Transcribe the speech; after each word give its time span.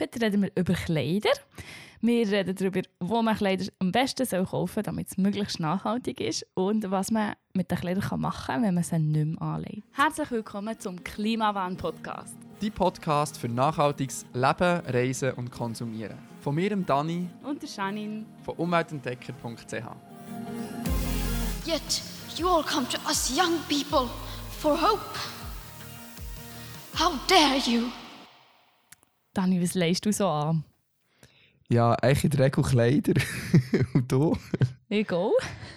Heute 0.00 0.20
reden 0.20 0.42
wir 0.42 0.50
über 0.56 0.74
Kleider. 0.74 1.30
Wir 2.00 2.28
reden 2.28 2.56
darüber, 2.56 2.82
wo 2.98 3.22
man 3.22 3.36
Kleider 3.36 3.66
am 3.78 3.92
besten 3.92 4.26
soll 4.26 4.44
kaufen 4.44 4.74
soll, 4.74 4.82
damit 4.82 5.06
es 5.08 5.16
möglichst 5.16 5.60
nachhaltig 5.60 6.20
ist 6.20 6.44
und 6.54 6.90
was 6.90 7.12
man 7.12 7.34
mit 7.52 7.70
den 7.70 7.78
Kleidern 7.78 8.20
machen 8.20 8.44
kann, 8.46 8.62
wenn 8.64 8.74
man 8.74 8.82
sie 8.82 8.98
nicht 8.98 9.24
mehr 9.24 9.40
anlegt. 9.40 9.84
Herzlich 9.92 10.30
willkommen 10.32 10.78
zum 10.80 11.02
Klimawandel-Podcast. 11.04 12.34
Die 12.60 12.70
Podcast 12.70 13.38
für 13.38 13.48
nachhaltiges 13.48 14.26
Leben, 14.32 14.80
Reisen 14.86 15.30
und 15.34 15.52
Konsumieren. 15.52 16.18
Von 16.40 16.56
mir, 16.56 16.70
dem 16.70 16.84
Dani 16.84 17.28
Und 17.44 17.62
der 17.62 17.68
Janine. 17.68 18.24
von 18.44 18.56
umweltentdecker.ch. 18.56 19.72
Yet 21.66 22.02
you 22.36 22.48
all 22.48 22.64
come 22.64 22.88
to 22.88 22.98
us 23.06 23.32
young 23.34 23.58
people 23.68 24.08
for 24.58 24.72
hope. 24.76 25.00
How 26.98 27.12
dare 27.28 27.58
you? 27.64 27.84
Dani, 29.34 29.60
was 29.60 29.74
leist 29.74 30.06
du 30.06 30.12
so 30.12 30.28
an? 30.28 30.64
Ja, 31.68 31.92
eigentlich 31.94 32.24
in 32.24 32.30
der 32.30 32.40
Regel 32.46 32.62
Kleider. 32.62 33.14
und 33.94 34.10
du? 34.10 34.36
Ich 34.88 35.10
auch. 35.10 35.32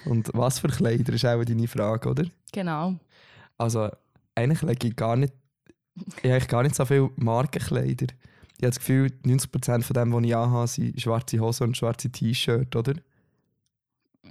Und 0.06 0.30
was 0.34 0.60
für 0.60 0.68
Kleider 0.68 1.14
ist 1.14 1.26
auch 1.26 1.44
deine 1.44 1.68
Frage, 1.68 2.10
oder? 2.10 2.26
Genau. 2.52 2.96
Also, 3.58 3.90
eigentlich 4.36 4.62
lege 4.62 4.90
ich 4.90 4.96
gar 4.96 5.16
nicht, 5.16 5.34
ich 6.22 6.32
habe 6.32 6.46
gar 6.46 6.64
nicht 6.64 6.76
so 6.76 6.86
viele 6.86 7.10
Markenkleider. 7.16 8.08
Ich 8.58 8.64
habe 8.64 8.70
das 8.70 8.80
Gefühl, 8.80 9.12
90% 9.26 9.84
von 9.84 9.94
dem, 9.94 10.14
was 10.14 10.24
ich 10.24 10.36
anhabe, 10.36 10.68
sind 10.68 11.02
schwarze 11.02 11.40
Hosen 11.40 11.68
und 11.68 11.78
schwarze 11.78 12.12
T-Shirts, 12.12 12.76
oder? 12.76 12.94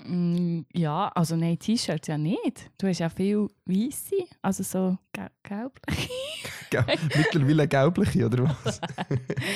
Mm, 0.04 0.62
ja, 0.73 1.09
also 1.15 1.37
nein, 1.37 1.59
T-Shirts 1.59 2.09
ja 2.09 2.18
nicht. 2.18 2.70
Du 2.79 2.87
hast 2.87 2.98
ja 2.98 3.09
viel 3.09 3.48
weiße, 3.65 4.16
also 4.43 4.62
so 4.62 4.98
gel 5.12 5.30
gelbliche. 5.43 6.10
Mittlerweile 7.16 7.68
gelbliche, 7.68 8.27
oder 8.27 8.56
was? 8.64 8.80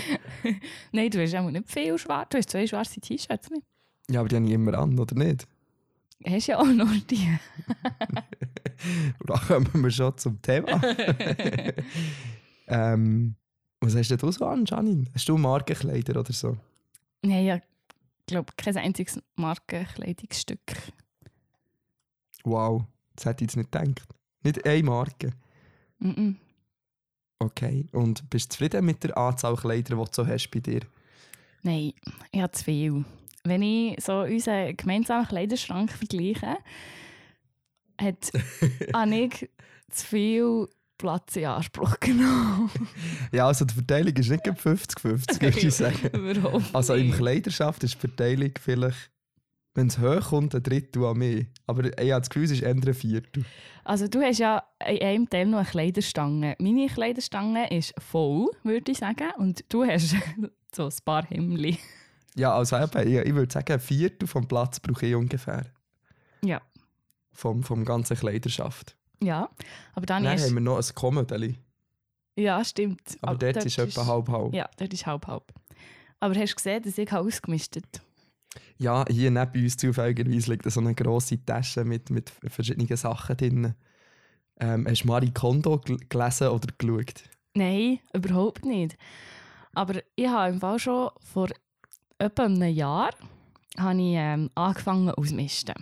nein, 0.92 1.10
du 1.10 1.22
hast 1.22 1.32
ja 1.32 1.42
nicht 1.42 1.70
viel 1.70 1.98
schwarz. 1.98 2.28
Du 2.30 2.38
hast 2.38 2.50
zwei 2.50 2.66
schwarze 2.66 3.00
T-Shirts 3.00 3.50
nicht. 3.50 3.66
Ja, 4.10 4.20
aber 4.20 4.28
die 4.28 4.36
habe 4.36 4.46
ich 4.46 4.52
immer 4.52 4.74
an, 4.78 4.98
oder 4.98 5.14
nicht? 5.14 5.46
Hast 6.26 6.46
ja 6.48 6.58
auch 6.58 6.66
noch 6.66 6.92
die. 7.08 7.28
Da 9.26 9.36
kommen 9.36 9.82
wir 9.82 9.90
schon 9.90 10.16
zum 10.16 10.40
Thema. 10.40 10.80
ähm, 12.66 13.36
was 13.80 13.94
hast 13.94 14.10
denn 14.10 14.18
du 14.18 14.32
so 14.32 14.46
an, 14.46 14.64
Janine? 14.64 15.04
Hast 15.14 15.28
du 15.28 15.36
Markenkleider 15.36 16.18
oder 16.18 16.32
so? 16.32 16.56
Nein, 17.22 17.44
ja, 17.44 17.56
ich 17.56 18.26
glaube, 18.26 18.52
kein 18.56 18.76
einziges 18.76 19.20
Markenkleidungsstück. 19.36 20.60
Wow, 22.44 22.84
das 23.16 23.26
hätte 23.26 23.44
ich 23.44 23.50
jetzt 23.50 23.56
nicht 23.56 23.72
gedacht. 23.72 24.08
Nicht 24.42 24.66
eine 24.66 24.82
Marke. 24.82 25.32
Mm 25.98 26.10
-mm. 26.10 26.36
Okay. 27.40 27.86
Und 27.92 28.28
bist 28.30 28.50
du 28.50 28.54
zufrieden 28.54 28.84
mit 28.84 29.02
der 29.02 29.16
Anzahl 29.16 29.56
Kleider, 29.56 29.96
die 29.96 30.04
du 30.04 30.06
so 30.12 30.26
hast 30.26 30.50
bei 30.50 30.60
dir? 30.60 30.80
Nein, 31.62 31.92
ich 32.32 32.40
habe 32.40 32.52
zu 32.52 32.64
viel. 32.64 33.04
Wenn 33.44 33.62
ich 33.62 34.02
so 34.04 34.20
unseren 34.20 34.76
gemeinsamen 34.76 35.26
Kleiderschrank 35.26 35.90
vergleiche, 35.90 36.58
hat 37.98 38.30
ich 39.12 39.50
zu 39.90 40.06
viel 40.06 40.68
Platz 40.98 41.36
in 41.36 41.46
Anspruch 41.46 41.98
genommen. 42.00 42.70
Ja, 43.32 43.46
also 43.46 43.64
die 43.64 43.74
Verteilung 43.74 44.14
ist 44.14 44.28
nicht 44.28 44.44
gerade 44.44 44.60
50-50, 44.60 45.40
würde 45.40 45.58
ich 45.58 45.74
sagen. 45.74 46.08
Überhaupt 46.08 46.74
Also 46.74 46.94
im 46.94 47.06
nicht. 47.06 47.18
Kleiderschaft 47.18 47.82
ist 47.84 47.94
die 47.94 48.00
Verteilung 48.00 48.50
vielleicht, 48.60 49.10
wenn 49.74 49.86
es 49.86 49.98
hoch 49.98 50.30
kommt, 50.30 50.54
ein 50.54 50.62
Drittel 50.62 51.04
an 51.04 51.18
mich. 51.18 51.46
Aber 51.66 51.84
ich 51.84 52.10
habe 52.10 52.20
das 52.20 52.30
Gefühl, 52.30 52.44
es 52.44 52.50
ist 52.50 52.62
eher 52.62 52.70
ein 52.70 52.94
Viertel. 52.94 53.44
Also 53.84 54.08
du 54.08 54.20
hast 54.20 54.38
ja 54.38 54.62
in 54.86 55.00
einem 55.00 55.30
Teil 55.30 55.46
noch 55.46 55.58
eine 55.58 55.68
Kleiderstange. 55.68 56.56
Meine 56.58 56.88
Kleiderstange 56.88 57.70
ist 57.70 57.94
voll, 57.98 58.50
würde 58.62 58.92
ich 58.92 58.98
sagen. 58.98 59.30
Und 59.38 59.64
du 59.68 59.84
hast 59.84 60.16
so 60.74 60.86
ein 60.86 60.92
paar 61.04 61.24
Hemden. 61.26 61.78
Ja, 62.36 62.54
also 62.54 62.76
eben, 62.76 63.08
ich, 63.08 63.34
würde 63.34 63.52
sagen, 63.52 63.72
ein 63.72 63.80
Viertel 63.80 64.26
vom 64.26 64.46
Platz 64.46 64.80
brauche 64.80 65.06
ich 65.06 65.14
ungefähr. 65.14 65.66
Ja. 66.44 66.60
Vom, 67.32 67.62
vom 67.62 67.84
ganzen 67.84 68.16
Kleiderschaft. 68.16 68.96
Ja, 69.22 69.50
aber 69.94 70.06
dann 70.06 70.24
Dann 70.24 70.36
ist... 70.36 70.46
haben 70.46 70.54
wir 70.54 70.60
noch 70.60 70.78
ein 70.78 70.94
Komödeli. 70.94 71.58
Ja, 72.36 72.64
stimmt. 72.64 73.18
Aber 73.20 73.36
dort, 73.36 73.64
ist 73.64 73.78
etwa 73.78 74.06
halb-halb. 74.06 74.54
Ja. 74.54 74.68
Dort 74.78 74.92
ist 74.92 75.06
halb-halb. 75.06 75.52
Aber 76.20 76.34
hast 76.34 76.52
du 76.52 76.56
gesehen, 76.56 76.82
dass 76.82 76.96
ich 76.96 77.12
ausgemistet 77.12 78.00
hier 78.80 79.30
neben 79.30 79.62
uns 79.62 79.76
zufälligerweise 79.76 80.50
liegt 80.50 80.70
so 80.70 80.80
eine 80.80 80.94
grosse 80.94 81.44
Tasche 81.44 81.84
mit, 81.84 82.10
mit 82.10 82.30
verschiedenen 82.30 82.96
Sachen 82.96 83.36
drin. 83.36 83.74
Ähm, 84.58 84.86
hast 84.88 85.02
du 85.02 85.08
Marie 85.08 85.32
Kondo 85.32 85.78
gel- 85.78 85.98
gelesen 86.08 86.48
oder 86.48 86.68
geschaut? 86.76 87.24
Nein, 87.54 87.98
überhaupt 88.12 88.64
nicht. 88.64 88.96
Aber 89.74 90.00
ich 90.16 90.28
habe 90.28 90.52
im 90.52 90.60
Fall 90.60 90.78
schon 90.78 91.10
vor 91.32 91.48
etwa 92.18 92.44
einem 92.44 92.74
Jahr 92.74 93.10
habe 93.78 94.00
ich, 94.00 94.14
ähm, 94.16 94.50
angefangen 94.54 95.10
auszumisten. 95.10 95.74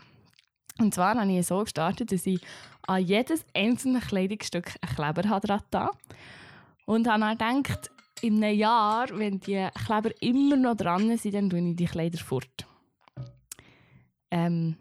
Und 0.79 0.95
zwar 0.95 1.17
habe 1.17 1.33
ich 1.33 1.47
so 1.47 1.61
gestartet, 1.63 2.13
dass 2.13 2.27
ich 2.27 2.41
an 2.87 3.03
jedes 3.03 3.45
einzelne 3.55 4.01
Kleidungsstück 4.01 4.75
einen 4.81 4.95
Kleber 4.95 5.23
getan. 5.23 5.89
Und 6.87 7.09
habe 7.09 7.37
dann 7.37 7.63
gedacht, 7.63 7.91
in 8.23 8.43
einem 8.43 8.57
Jahr, 8.59 9.07
wenn 9.13 9.41
die 9.41 9.69
Kleber 9.85 10.11
immer 10.21 10.57
noch 10.57 10.77
dran 10.77 11.17
sind, 11.17 11.35
dann 11.35 11.51
tue 11.51 11.71
ich 11.71 11.77
die 11.77 11.85
Kleider 11.87 12.19
fort. 12.19 12.67
Ähm, 14.31 14.77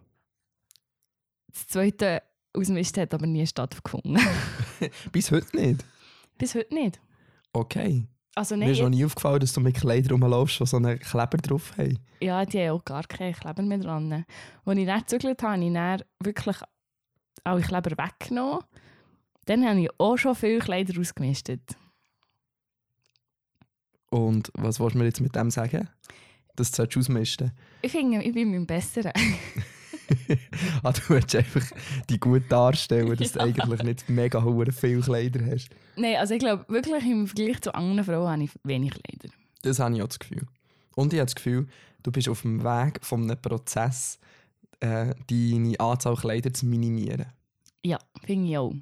das 1.47 1.67
zweite 1.67 2.21
Ausmisten 2.53 3.01
hat 3.01 3.13
aber 3.13 3.27
nie 3.27 3.45
stattgefunden. 3.45 4.19
Bis 5.11 5.31
heute 5.31 5.55
nicht. 5.55 5.85
Bis 6.37 6.55
heute 6.55 6.73
nicht. 6.73 6.99
Okay. 7.53 8.07
Also 8.35 8.55
Mir 8.55 8.71
ist 8.71 8.77
noch 8.77 8.83
nein, 8.89 8.99
nie 8.99 9.05
aufgefallen, 9.05 9.39
dass 9.39 9.53
du 9.53 9.61
mit 9.61 9.75
Kleidern 9.75 10.21
rumlaufst, 10.21 10.59
die 10.59 10.65
so 10.67 10.77
einen 10.77 10.99
Kleber 10.99 11.37
drauf 11.37 11.75
haben. 11.77 11.97
ja, 12.21 12.45
die 12.45 12.59
haben 12.59 12.77
auch 12.77 12.85
gar 12.85 13.03
keinen 13.03 13.33
Kleber 13.33 13.63
mehr 13.63 13.79
dran. 13.79 14.13
Als 14.13 14.77
ich 14.77 14.85
dann 14.85 14.99
gezügelt 14.99 15.41
habe, 15.41 15.53
habe 15.53 15.65
ich 15.65 15.73
dann 15.73 16.01
wirklich 16.19 16.57
alle 17.43 17.61
Kleber 17.61 17.91
weggenommen. 17.97 18.59
Dann 19.45 19.65
habe 19.67 19.81
ich 19.81 19.89
auch 19.97 20.17
schon 20.17 20.35
viele 20.35 20.59
Kleider 20.59 20.99
ausgemistet. 20.99 21.75
Und 24.09 24.51
was 24.53 24.79
willst 24.79 24.95
du 24.95 24.99
mir 24.99 25.05
jetzt 25.05 25.21
mit 25.21 25.35
dem 25.35 25.49
sagen? 25.49 25.89
Das 26.57 26.71
solltest 26.71 26.95
du 26.95 26.99
ausmisten. 26.99 27.51
Ich 27.81 27.91
finde, 27.91 28.21
ich 28.21 28.33
bin 28.33 28.51
mein 28.51 28.65
Besserer. 28.65 29.13
ah, 30.83 30.91
du 30.91 31.01
willst 31.09 31.35
einfach 31.35 31.61
die 32.09 32.19
gut 32.19 32.43
darstellen, 32.49 33.15
dass 33.15 33.31
du 33.33 33.39
Ja. 33.39 33.45
eigentlich 33.45 33.83
nicht 33.83 34.09
mega 34.09 34.43
hohe 34.43 34.69
viele 34.71 35.01
Kleider 35.01 35.45
hast. 35.45 35.69
Nein, 35.95 36.15
also 36.17 36.33
ich 36.33 36.39
glaube 36.39 36.65
wirklich 36.67 37.05
im 37.05 37.27
Vergleich 37.27 37.61
zu 37.61 37.73
anderen 37.73 38.03
Frauen 38.03 38.27
habe 38.29 38.43
ich 38.43 38.51
wenig 38.63 38.91
Kleider. 38.91 39.33
Das 39.61 39.79
habe 39.79 39.95
ich 39.95 40.01
auch 40.01 40.07
das 40.07 40.19
Gefühl. 40.19 40.47
Und 40.95 41.13
ich 41.13 41.19
habe 41.19 41.27
das 41.27 41.35
Gefühl, 41.35 41.67
du 42.03 42.11
bist 42.11 42.27
auf 42.27 42.41
dem 42.41 42.63
Weg 42.63 42.99
von 43.05 43.23
einem 43.23 43.39
Prozess, 43.41 44.19
äh, 44.79 45.13
deine 45.29 45.79
Anzahl 45.79 46.15
Kleider 46.15 46.51
zu 46.53 46.65
minimieren. 46.65 47.27
Ja, 47.83 47.99
finde 48.25 48.49
ich 48.49 48.57
auch. 48.57 48.73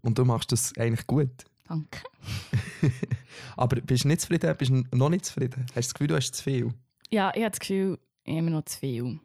Und 0.00 0.18
du 0.18 0.24
machst 0.24 0.50
das 0.52 0.76
eigentlich 0.78 1.06
gut. 1.06 1.30
Danke. 1.68 2.00
Aber 3.56 3.80
bist 3.80 4.04
du 4.04 4.08
nicht 4.08 4.20
zufrieden? 4.20 4.54
Bist 4.56 4.70
du 4.70 4.84
noch 4.96 5.08
nicht 5.08 5.24
zufrieden? 5.24 5.66
Hast 5.68 5.76
du 5.76 5.80
das 5.80 5.94
Gefühl, 5.94 6.06
du 6.08 6.16
hast 6.16 6.34
zu 6.34 6.42
viel? 6.42 6.74
Ja, 7.10 7.32
ich 7.34 7.42
habe 7.42 7.50
das 7.50 7.60
Gefühl, 7.60 7.98
ich 8.24 8.30
habe 8.30 8.38
immer 8.38 8.50
noch 8.50 8.64
zu 8.64 8.78
viel. 8.78 9.18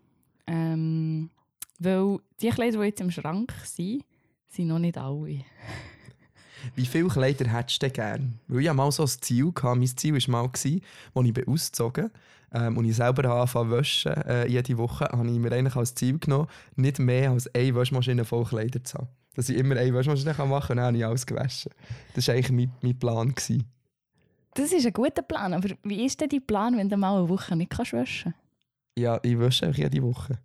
Ähm, 0.48 1.30
weil 1.80 2.20
die 2.42 2.50
Kleider, 2.50 2.80
die 2.80 2.86
jetzt 2.86 3.02
im 3.02 3.12
Schrank 3.12 3.54
sind, 3.64 4.04
sind 4.48 4.68
noch 4.68 4.80
nicht 4.80 4.98
alle. 4.98 5.44
Wie 6.76 6.86
viele 6.86 7.08
Kleider 7.08 7.50
hättest 7.50 7.82
du 7.82 7.90
gerne? 7.90 8.34
Weil 8.48 8.62
ich 8.62 8.68
hatte 8.68 8.78
mal 8.78 8.92
so 8.92 9.04
ein 9.04 9.08
Ziel. 9.08 9.52
Gehabt. 9.54 9.78
Mein 9.78 9.88
Ziel 9.88 10.14
war 10.14 10.44
mal, 10.44 10.50
als 10.52 10.66
ich 10.66 10.84
bin 11.14 11.48
ausgezogen 11.48 12.12
ähm, 12.54 12.78
und 12.78 12.86
ich 12.86 12.96
selber 12.96 13.30
angefangen 13.30 13.72
waschen, 13.72 14.14
äh, 14.14 14.48
jede 14.48 14.78
Woche, 14.78 15.06
habe 15.06 15.30
ich 15.30 15.40
mir 15.40 15.52
eigentlich 15.52 15.76
als 15.76 15.96
Ziel 15.96 16.20
genommen, 16.20 16.48
nicht 16.76 17.00
mehr 17.00 17.32
als 17.32 17.54
eine 17.54 17.76
Waschmaschine 17.76 18.26
voll 18.26 18.46
Kleider 18.46 18.84
zu 18.84 18.98
haben. 18.98 19.08
Dass 19.40 19.48
ich 19.48 19.58
immer 19.58 19.78
eine 19.78 19.94
Waschmaschine 19.94 20.34
machen 20.34 20.50
kann 20.50 20.52
und 20.52 20.68
dann 20.68 20.80
habe 20.88 20.98
ich 20.98 21.06
alles 21.06 21.26
gewaschen. 21.26 21.72
Das 22.14 22.28
war 22.28 22.36
eigentlich 22.36 22.52
mein, 22.52 22.72
mein 22.82 23.00
Plan. 23.00 23.34
Gewesen. 23.34 23.64
Das 24.54 24.74
ist 24.74 24.86
ein 24.86 24.92
guter 24.92 25.22
Plan, 25.22 25.54
aber 25.54 25.70
wie 25.84 26.06
ist 26.06 26.20
denn 26.20 26.28
dein 26.28 26.46
Plan, 26.46 26.76
wenn 26.76 26.90
du 26.90 26.98
mal 26.98 27.18
eine 27.18 27.30
Woche 27.30 27.56
nicht 27.56 27.72
kannst 27.72 27.94
waschen 27.94 28.34
Ja, 28.98 29.18
ich 29.24 29.40
wasche 29.40 29.66
eigentlich 29.66 29.78
jede 29.78 30.04
Woche. 30.04 30.40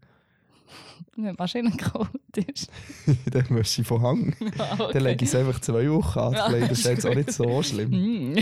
Wenn 1.16 1.24
die 1.24 1.32
Maschine 1.36 1.72
kalt 1.72 2.08
ist. 2.36 2.70
dann 3.32 3.50
wasche 3.50 3.82
ich 3.82 3.88
von 3.88 4.00
Hang. 4.00 4.36
okay. 4.78 4.92
Dann 4.92 5.02
lege 5.02 5.24
ich 5.24 5.30
es 5.30 5.34
einfach 5.34 5.60
zwei 5.60 5.90
Wochen 5.90 6.18
an. 6.20 6.32
Ja, 6.34 6.46
Kleider 6.46 6.70
ist 6.70 6.78
ist 6.78 6.86
jetzt 6.86 7.06
auch 7.06 7.14
nicht 7.16 7.32
so 7.32 7.62
schlimm. 7.64 7.90
Mm. 7.90 8.36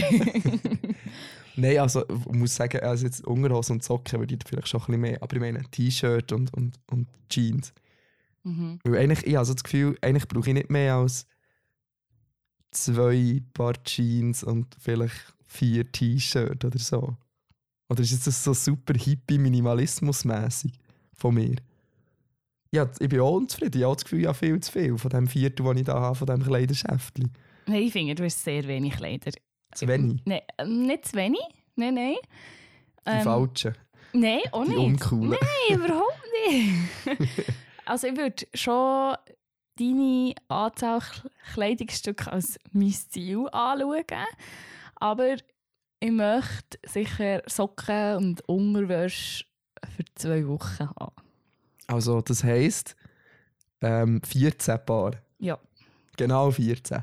Nein, 1.56 1.78
also 1.78 2.05
ich 2.06 2.26
muss 2.26 2.55
sagen, 2.55 2.81
also 2.81 3.06
jetzt 3.06 3.26
Unterhosen 3.26 3.76
und 3.76 3.84
Socken 3.84 4.20
würde 4.20 4.34
ich 4.34 4.40
vielleicht 4.46 4.69
schon 4.69 4.82
ein 4.82 4.87
bisschen 4.87 5.00
mehr. 5.00 5.22
Aber 5.22 5.34
ich 5.34 5.40
meine 5.40 5.62
T-Shirt 5.70 6.31
und, 6.32 6.52
und, 6.52 6.78
und 6.90 7.08
Jeans. 7.31 7.72
Mhm. 8.44 8.79
Weil 8.85 8.97
eigentlich, 8.99 9.27
ich 9.27 9.35
habe 9.37 9.44
so 9.44 9.55
das 9.55 9.65
Gefühl, 9.65 9.97
eigentlich 10.00 10.29
brauche 10.29 10.49
ich 10.49 10.55
nicht 10.55 10.71
mehr 10.71 10.97
als 10.97 11.27
zwei 12.71 13.43
Paar 13.55 13.75
Jeans 13.85 14.43
und 14.44 14.75
vielleicht 14.81 15.35
vier 15.47 15.91
T-Shirts 15.91 16.65
oder 16.65 16.79
so. 16.79 17.17
Oder 17.89 18.00
ist 18.00 18.12
jetzt 18.12 18.27
das 18.27 18.43
so 18.43 18.55
super 18.55 18.94
hippie 18.94 19.39
minimalismus-mässig 19.39 20.73
von 21.15 21.35
mir? 21.35 21.56
Ja, 22.75 22.89
ich 22.99 23.09
bin 23.11 23.21
auch 23.21 23.35
unzufrieden. 23.37 23.79
Ich 23.79 23.85
habe 23.85 23.94
das 23.97 24.05
Gefühl, 24.05 24.21
ich 24.21 24.27
habe 24.27 24.39
viel 24.39 24.59
zu 24.61 24.73
viel 24.73 24.97
von 24.97 25.11
dem 25.11 25.27
Viertel, 25.27 25.65
das 25.67 25.77
ich 25.77 25.85
da 25.85 26.00
habe, 26.00 26.15
von 26.15 26.27
diesem 26.27 26.43
Kleiderschäftchen. 26.43 27.31
Nein, 27.67 27.83
ich 27.83 27.93
finde, 27.93 28.15
du 28.15 28.25
hast 28.25 28.43
sehr 28.43 28.67
wenig 28.67 28.94
Kleider. 28.94 29.31
Zu 29.75 29.87
wenig. 29.89 30.23
Nein, 30.25 30.41
ähm, 30.59 30.87
nicht 30.87 31.06
zu 31.09 31.17
wenig. 31.17 31.41
Nein, 31.77 31.94
nein. 31.94 32.15
Die 33.06 33.11
Ähm, 33.11 33.23
falschen. 33.23 33.75
Nein, 34.15 34.41
auch 34.53 34.65
Die 34.65 34.71
nicht. 34.71 34.79
uncoolen. 34.79 35.31
Nein, 35.69 35.79
überhaupt 35.79 36.23
nicht. 36.49 37.49
also 37.84 38.06
ich 38.06 38.17
würde 38.17 38.46
schon 38.55 39.17
deine 39.79 40.34
Anzahl 40.49 41.02
Kleidungsstücke 41.55 42.31
als 42.31 42.58
mein 42.73 42.93
Ziel 42.93 43.49
anschauen. 43.52 44.05
Aber 44.96 45.37
ich 46.00 46.11
möchte 46.11 46.79
sicher 46.87 47.43
Socken 47.46 48.17
und 48.17 48.49
Unterwäsche 48.49 49.44
für 49.96 50.05
zwei 50.14 50.46
Wochen 50.46 50.88
haben. 50.99 51.14
Also, 51.87 52.20
das 52.20 52.44
heisst, 52.44 52.96
ähm, 53.81 54.20
14 54.23 54.79
Paar. 54.84 55.12
Ja. 55.38 55.58
Genau 56.17 56.50
14. 56.50 57.02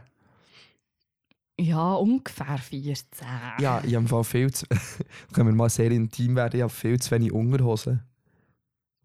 Ja, 1.59 1.93
ungefähr 1.95 2.57
14. 2.57 3.27
Ja, 3.59 3.81
ich 3.83 3.93
habe 3.95 4.23
viel 4.23 4.51
zu... 4.51 4.65
Können 5.33 5.49
wir 5.49 5.55
mal 5.55 5.69
sehr 5.69 5.91
intim 5.91 6.35
werden? 6.37 6.55
Ich 6.55 6.61
habe 6.61 6.71
viel 6.71 6.99
zu 6.99 7.11
wenig 7.11 7.33
Unterhosen. 7.33 8.01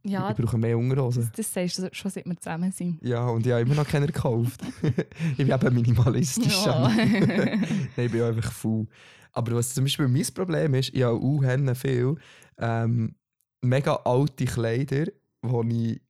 Ja 0.04 0.30
Ich 0.30 0.36
brauche 0.36 0.58
mehr 0.58 0.78
Unterhosen. 0.78 1.22
das, 1.22 1.32
das 1.32 1.52
sagst 1.52 1.78
du 1.78 1.88
schon, 1.92 2.10
seit 2.10 2.26
wir 2.26 2.36
zusammen 2.36 2.72
sind. 2.72 2.98
Ja, 3.02 3.26
und 3.28 3.46
ich 3.46 3.52
habe 3.52 3.62
immer 3.62 3.74
noch 3.74 3.86
keine 3.88 4.06
gekauft. 4.06 4.60
ich 4.82 5.36
bin 5.36 5.50
eben 5.50 5.74
minimalistisch. 5.74 6.64
Ja. 6.64 6.88
Nein, 6.88 7.66
ich 7.96 8.10
bin 8.10 8.22
einfach 8.22 8.52
faul. 8.52 8.86
Aber 9.32 9.56
was 9.56 9.74
zum 9.74 9.84
Beispiel 9.84 10.08
mein 10.08 10.26
Problem 10.32 10.74
ist, 10.74 10.94
ich 10.94 11.02
habe 11.02 11.18
auch 11.18 11.74
viel 11.74 12.16
ähm, 12.58 13.14
mega 13.62 13.94
alte 14.04 14.44
Kleider, 14.44 15.06
die 15.42 15.92
ich 15.92 16.00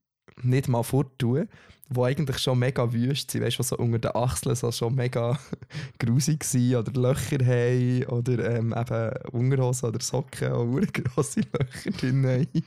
nicht 0.42 0.68
mal 0.68 0.82
forttue, 0.82 1.48
die 1.88 2.00
eigentlich 2.00 2.38
schon 2.38 2.58
mega 2.58 2.92
wüst 2.92 3.30
sind, 3.30 3.42
weißt 3.42 3.58
du, 3.58 3.62
so 3.62 3.76
unter 3.76 3.98
den 3.98 4.14
Achseln 4.14 4.56
so 4.56 4.72
schon 4.72 4.94
mega 4.94 5.38
grusig 5.98 6.44
sind 6.44 6.76
oder 6.76 6.92
Löcher 7.00 7.44
haben 7.44 8.04
oder 8.06 8.56
ähm, 8.56 8.74
eben 8.76 9.12
Unterhosen 9.32 9.90
oder 9.90 10.00
Socken, 10.00 10.80
die 10.80 11.02
grosse 11.02 11.40
Löcher 11.40 11.90
drin 11.90 12.26
haben. 12.26 12.64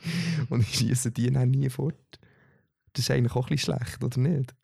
Und 0.50 0.60
ich 0.60 0.74
schiesse 0.74 1.10
die 1.10 1.30
dann 1.30 1.50
nie 1.50 1.68
fort. 1.68 2.18
Das 2.92 3.04
ist 3.04 3.10
eigentlich 3.10 3.34
auch 3.34 3.46
ein 3.48 3.56
bisschen 3.56 3.74
schlecht, 3.74 4.02
oder 4.02 4.18
nicht? 4.18 4.54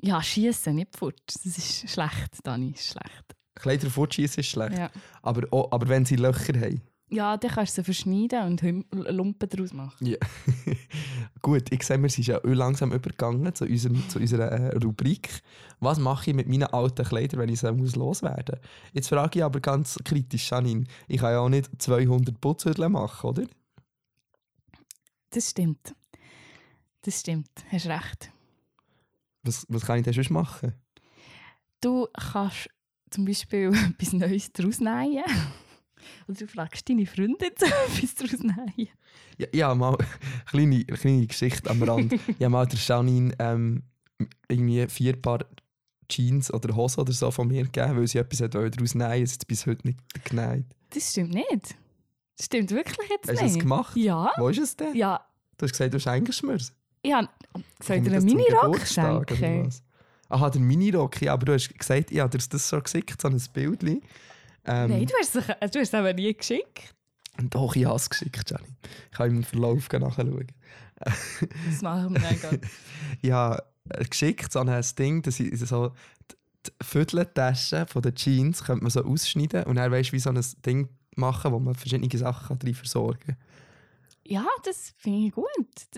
Ja, 0.00 0.22
schießen 0.22 0.74
nicht 0.74 0.96
fort. 0.96 1.20
Das 1.26 1.44
ist 1.44 1.90
schlecht, 1.90 2.38
Dani, 2.44 2.70
ist 2.70 2.86
schlecht. 2.86 3.34
Kleider 3.54 3.90
fortschießen 3.90 4.40
ist 4.40 4.50
schlecht. 4.50 4.76
Ja. 4.76 4.90
Aber, 5.22 5.50
auch, 5.52 5.72
aber 5.72 5.88
wenn 5.88 6.04
sie 6.04 6.16
Löcher 6.16 6.60
haben. 6.60 6.82
Ja, 7.08 7.36
dann 7.36 7.50
kannst 7.50 7.76
du 7.78 7.82
sie 7.82 7.84
verschneiden 7.84 8.46
und 8.46 8.62
Hüm- 8.62 8.84
Lumpen 9.12 9.48
daraus 9.48 9.72
machen. 9.72 10.06
Ja. 10.06 10.16
Gut, 11.42 11.70
ich 11.72 11.82
sehe, 11.84 12.02
wir 12.02 12.08
sind 12.10 12.26
ja 12.26 12.40
langsam 12.42 12.92
übergegangen 12.92 13.54
zu, 13.54 13.64
unserem, 13.64 14.08
zu 14.08 14.18
unserer 14.18 14.50
äh, 14.50 14.76
Rubrik. 14.78 15.42
Was 15.78 15.98
mache 15.98 16.30
ich 16.30 16.36
mit 16.36 16.48
meinen 16.48 16.64
alten 16.64 17.04
Kleidern, 17.06 17.40
wenn 17.40 17.48
ich 17.48 17.60
sie 17.60 17.70
muss 17.72 17.94
loswerden 17.94 18.58
muss? 18.60 18.70
Jetzt 18.92 19.08
frage 19.08 19.38
ich 19.38 19.44
aber 19.44 19.60
ganz 19.60 19.98
kritisch, 20.04 20.50
Janine. 20.50 20.84
Ich 21.06 21.20
kann 21.20 21.30
ja 21.32 21.38
auch 21.40 21.48
nicht 21.48 21.70
200 21.80 22.40
Putzhüttel 22.40 22.88
machen, 22.88 23.30
oder? 23.30 23.44
Das 25.30 25.50
stimmt. 25.50 25.94
Das 27.02 27.20
stimmt, 27.20 27.50
hast 27.70 27.86
recht. 27.86 28.32
Was, 29.44 29.64
was 29.68 29.84
kann 29.84 29.98
ich 29.98 30.04
denn 30.04 30.14
sonst 30.14 30.30
machen? 30.30 30.72
Du 31.80 32.08
kannst 32.32 32.68
zum 33.10 33.24
Beispiel 33.24 33.68
etwas 33.98 34.12
Neues 34.12 34.52
daraus 34.52 34.80
nähen. 34.80 35.22
Oder 36.28 36.38
du 36.38 36.46
fragst 36.48 36.88
deine 36.88 37.06
Freundin 37.06 37.36
etwas 37.40 38.14
daraus 38.18 38.40
nähen. 38.40 38.88
Ja, 39.38 39.46
ja 39.52 39.74
mal 39.74 39.96
eine 39.96 40.06
kleine, 40.46 40.84
kleine 40.84 41.26
Geschichte 41.26 41.70
am 41.70 41.82
Rand. 41.82 42.12
ich 42.28 42.34
habe 42.36 42.48
mal 42.50 42.66
der 42.66 42.78
Janine 42.78 43.34
ähm, 43.38 43.82
irgendwie 44.48 44.86
vier 44.88 45.20
Paar 45.20 45.44
Jeans 46.08 46.52
oder 46.52 46.74
Hosen 46.76 47.00
oder 47.00 47.12
so 47.12 47.30
von 47.30 47.48
mir 47.48 47.64
gegeben, 47.64 47.96
weil 47.96 48.06
sie 48.06 48.18
etwas 48.18 48.40
hat 48.40 48.54
daraus 48.54 48.70
wollte. 48.70 48.86
Sie 48.86 49.02
hat 49.02 49.22
es 49.22 49.44
bis 49.44 49.66
heute 49.66 49.88
nicht 49.88 49.98
genäht. 50.24 50.66
Das 50.90 51.10
stimmt 51.10 51.34
nicht. 51.34 51.76
Das 52.36 52.46
stimmt 52.46 52.70
wirklich 52.70 53.08
jetzt 53.08 53.28
Hast 53.28 53.40
du 53.40 53.44
nicht. 53.44 53.56
das 53.56 53.62
gemacht? 53.62 53.96
Ja. 53.96 54.30
Wo 54.36 54.48
ist 54.48 54.58
es 54.58 54.76
denn? 54.76 54.94
Ja, 54.94 55.26
Du 55.58 55.64
hast 55.64 55.72
gesagt, 55.72 55.94
du 55.94 55.98
schenkst 55.98 56.42
mir 56.42 56.54
es. 56.54 56.72
ich 57.02 57.12
habe... 57.12 57.28
Kommt 57.86 58.06
dir 58.06 58.12
einen 58.12 58.24
Minirock 58.24 58.78
schenken? 58.86 59.72
Aha, 60.28 60.50
der 60.50 60.60
Minirock, 60.60 61.22
ja, 61.22 61.32
aber 61.32 61.46
du 61.46 61.54
hast 61.54 61.72
gesagt, 61.78 62.10
ich 62.10 62.18
habe 62.18 62.36
dir 62.36 62.44
das 62.46 62.68
so 62.68 62.80
geschickt, 62.80 63.20
so 63.20 63.28
ein 63.28 63.40
Bild. 63.54 63.82
Ähm, 64.66 64.90
Nein, 64.90 65.06
du 65.06 65.14
hast 65.18 65.34
es 65.36 65.46
du 65.46 65.52
hast 65.60 65.76
es 65.76 65.94
aber 65.94 66.12
nie 66.12 66.34
geschickt. 66.34 66.94
Doch, 67.50 67.76
ich 67.76 67.84
habe 67.84 67.96
es 67.96 68.08
geschickt, 68.08 68.50
Jenny. 68.50 68.64
Ich 69.10 69.16
kann 69.16 69.30
im 69.30 69.44
Verlauf 69.44 69.88
nachschauen. 69.90 70.46
Das 71.70 71.82
machen 71.82 72.14
wir 72.14 72.60
dann 73.22 73.32
habe 73.32 73.62
äh, 73.90 74.04
geschickt, 74.04 74.50
so 74.50 74.60
ein 74.60 74.84
Ding, 74.98 75.20
dass 75.20 75.38
ich 75.38 75.58
so 75.60 75.92
die 76.66 76.72
Vierteltaschen 76.82 77.86
von 77.86 78.02
den 78.02 78.14
Jeans 78.14 78.64
könnte 78.64 78.82
man 78.82 78.90
so 78.90 79.04
ausschneiden 79.04 79.64
und 79.64 79.76
dann 79.76 79.92
weißt 79.92 80.10
du, 80.10 80.12
wie 80.14 80.18
so 80.18 80.30
ein 80.30 80.40
Ding 80.64 80.88
machen, 81.14 81.52
wo 81.52 81.58
man 81.58 81.74
verschiedene 81.74 82.18
Sachen 82.18 82.58
drin 82.58 82.74
versorgen 82.74 83.20
kann. 83.26 83.36
Ja, 84.24 84.46
das 84.64 84.94
finde 84.96 85.28
ich 85.28 85.32
gut. 85.32 85.46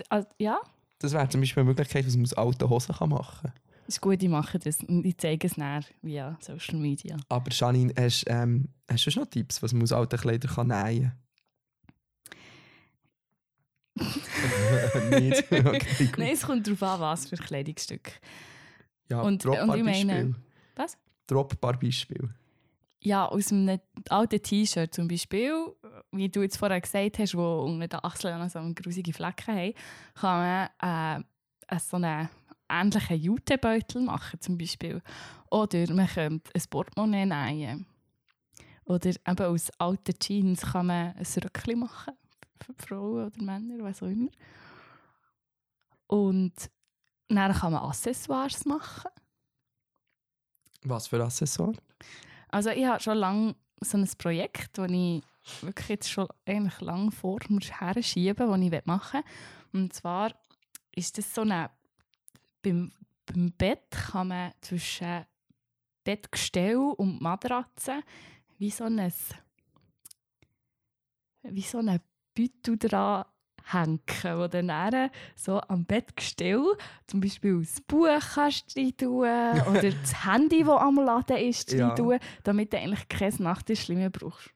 Also, 0.09 0.27
ja, 0.37 0.59
Das 0.99 1.13
wäre 1.13 1.27
zum 1.29 1.41
Beispiel 1.41 1.61
eine 1.61 1.69
Möglichkeit, 1.69 2.05
was 2.05 2.15
man 2.15 2.25
aus 2.25 2.33
alten 2.33 2.69
Hosen 2.69 3.09
machen 3.09 3.49
kann. 3.49 3.53
Das 3.89 3.95
ist 3.95 4.01
gut, 4.01 4.21
ich 4.21 4.29
mache 4.29 4.59
das. 4.59 4.83
Und 4.83 5.03
ich 5.03 5.17
zeige 5.17 5.47
es 5.47 5.57
näher 5.57 5.81
via 6.03 6.37
Social 6.41 6.77
Media. 6.77 7.17
Aber 7.27 7.49
Janine, 7.51 7.91
hast, 7.97 8.23
ähm, 8.27 8.69
hast 8.87 9.05
du 9.07 9.09
schon 9.11 9.23
noch 9.23 9.29
Tipps, 9.29 9.63
was 9.63 9.73
man 9.73 9.81
aus 9.83 9.91
alten 9.91 10.19
Kleidern 10.19 10.51
kann 10.51 10.67
nähen 10.67 11.11
kann? 13.97 15.09
Nicht? 15.09 15.43
Okay, 15.51 16.05
gut. 16.05 16.17
Nein, 16.19 16.33
es 16.33 16.41
kommt 16.43 16.67
darauf 16.67 16.83
an, 16.83 16.99
was 17.01 17.27
für 17.27 17.35
Kleidungsstück. 17.35 18.11
ja, 19.09 19.21
und- 19.21 19.43
und 19.45 19.75
ich 19.75 19.83
meine- 19.83 19.83
Beispiel. 19.83 20.35
Was? 20.75 20.97
Drop 21.27 21.53
ein 21.53 21.57
paar 21.57 21.77
Beispiele. 21.79 22.29
Ja, 23.01 23.25
aus 23.27 23.51
einem 23.51 23.79
alten 24.09 24.41
T-Shirt 24.41 24.93
zum 24.93 25.07
Beispiel, 25.07 25.53
wie 26.11 26.29
du 26.29 26.41
jetzt 26.41 26.57
vorher 26.57 26.79
gesagt 26.81 27.17
hast, 27.19 27.33
wo 27.35 27.61
unter 27.63 27.87
den 27.87 28.03
Achseln 28.03 28.49
so 28.49 28.59
grusige 28.75 29.13
Flecken 29.13 29.55
haben, 29.55 29.73
kann 30.15 30.69
man 30.79 31.23
äh, 31.71 31.79
so 31.79 31.95
einen 31.97 32.29
ähnlichen 32.69 33.21
Jutebeutel 33.21 34.01
machen 34.01 34.39
zum 34.41 34.57
Beispiel. 34.57 35.01
Oder 35.49 35.93
man 35.93 36.07
könnte 36.07 36.51
ein 36.53 36.63
Portemonnaie 36.69 37.25
nähen. 37.25 37.85
Oder 38.85 39.09
eben 39.09 39.45
aus 39.45 39.69
alten 39.79 40.17
Jeans 40.19 40.61
kann 40.61 40.87
man 40.87 41.15
ein 41.15 41.43
Röckchen 41.43 41.79
machen. 41.79 42.13
Für 42.61 42.73
Frauen 42.73 43.27
oder 43.27 43.43
Männer, 43.43 43.83
was 43.83 44.01
auch 44.03 44.07
immer. 44.07 44.31
Und 46.07 46.53
dann 47.27 47.53
kann 47.53 47.73
man 47.73 47.83
Accessoires 47.83 48.65
machen. 48.65 49.11
Was 50.83 51.07
für 51.07 51.23
Accessoires? 51.23 51.77
Also 52.49 52.71
ich 52.71 52.85
habe 52.85 52.99
schon 52.99 53.17
lange 53.17 53.55
so 53.81 53.97
ein 53.97 54.09
Projekt, 54.17 54.77
das 54.77 54.89
ich 54.91 55.23
wirklich 55.61 55.89
jetzt 55.89 56.09
schon 56.09 56.27
eigentlich 56.45 56.81
lang 56.81 57.11
vor 57.11 57.39
mir 57.47 57.59
her 57.59 58.01
schiebe, 58.01 58.45
das 58.45 58.59
ich 58.59 58.85
machen 58.85 59.21
will. 59.71 59.81
Und 59.81 59.93
zwar 59.93 60.33
ist 60.95 61.17
das 61.17 61.33
so 61.33 61.41
eine... 61.41 61.69
Beim, 62.61 62.91
beim 63.25 63.51
Bett 63.51 63.89
kann 63.91 64.29
man 64.29 64.51
zwischen 64.61 65.25
Bettgestell 66.03 66.77
und 66.77 67.21
Matratze 67.21 68.01
wie 68.57 68.69
so 68.71 68.85
ein... 68.85 69.13
wie 71.43 71.61
so 71.61 71.77
eine 71.79 72.01
Beutel 72.35 72.77
dran 72.77 73.25
hängen, 73.65 73.99
wo 74.07 74.47
dann 74.47 75.09
so 75.35 75.61
am 75.61 75.85
Bettgestell 75.85 76.63
zum 77.05 77.19
Beispiel 77.19 77.59
das 77.59 77.81
Buch 77.81 78.07
kannst 78.33 78.75
rein 78.77 78.95
tun 78.97 79.19
oder 79.69 79.91
das 79.91 80.25
Handy, 80.25 80.63
das 80.63 80.81
am 80.81 80.95
Laden 80.95 81.37
ist, 81.37 81.71
Ja. 81.71 81.89
rein 81.89 81.95
tun, 81.95 82.19
damit 82.43 82.73
du 82.73 82.77
eigentlich 82.77 83.07
kein 83.07 83.33
Nachttischchen 83.39 83.97
mehr 83.97 84.09
brauchst. 84.09 84.49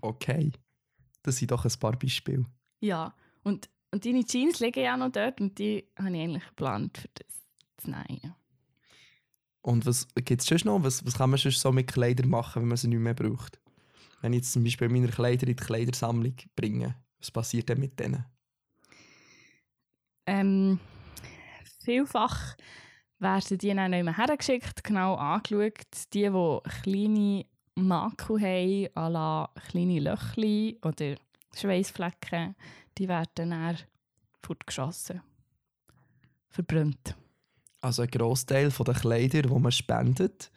Okay. 0.00 0.52
Das 1.22 1.36
sind 1.36 1.50
doch 1.50 1.64
ein 1.64 1.72
paar 1.78 1.92
Beispiele. 1.98 2.46
Ja, 2.80 3.14
und, 3.42 3.68
und 3.90 4.04
deine 4.04 4.24
Jeans 4.24 4.60
liegen 4.60 4.84
ja 4.84 4.96
noch 4.96 5.10
dort 5.10 5.40
und 5.40 5.58
die 5.58 5.84
habe 5.98 6.16
ich 6.16 6.22
eigentlich 6.22 6.46
geplant 6.46 6.98
für 6.98 7.08
das 7.14 7.84
zu 7.84 7.90
nähen. 7.90 8.34
Und 9.62 9.86
was 9.86 10.06
gibt 10.14 10.40
es 10.40 10.46
sonst 10.46 10.64
noch? 10.64 10.82
Was, 10.82 11.04
was 11.04 11.18
kann 11.18 11.30
man 11.30 11.38
sonst 11.38 11.60
so 11.60 11.72
mit 11.72 11.92
Kleidern 11.92 12.28
machen, 12.28 12.62
wenn 12.62 12.68
man 12.68 12.76
sie 12.76 12.88
nicht 12.88 13.00
mehr 13.00 13.14
braucht? 13.14 13.60
Wenn 14.20 14.32
ich 14.32 14.38
jetzt 14.38 14.52
zum 14.52 14.64
Beispiel 14.64 14.88
meine 14.88 15.08
Kleider 15.08 15.46
in 15.46 15.56
die 15.56 15.62
Kleidersammlung 15.62 16.34
bringe, 16.56 16.96
was 17.18 17.30
passiert 17.30 17.68
denn 17.68 17.80
mit 17.80 17.98
denen? 17.98 18.24
Ähm, 20.26 20.78
vielfach 21.84 22.56
werden 23.18 23.58
die 23.58 23.74
dann 23.74 23.90
nicht 23.90 24.04
mehr 24.04 24.16
hergeschickt, 24.16 24.84
genau 24.84 25.14
angeschaut. 25.14 25.86
Die, 26.12 26.30
die 26.30 26.58
kleine 26.82 27.46
Makel 27.74 28.40
haben, 28.40 28.88
à 28.94 29.08
la 29.08 29.50
kleine 29.68 30.00
Löchli 30.00 30.78
oder 30.82 31.16
Schweißflecken, 31.54 32.54
die 32.96 33.08
werden 33.08 33.50
dann 33.50 33.78
fortgeschossen. 34.42 35.22
Verbrannt. 36.48 37.16
Also 37.80 38.02
ein 38.02 38.10
Großteil 38.10 38.70
der 38.70 38.94
Kleider, 38.94 39.42
die 39.42 39.48
man 39.48 39.72
spendet, 39.72 40.50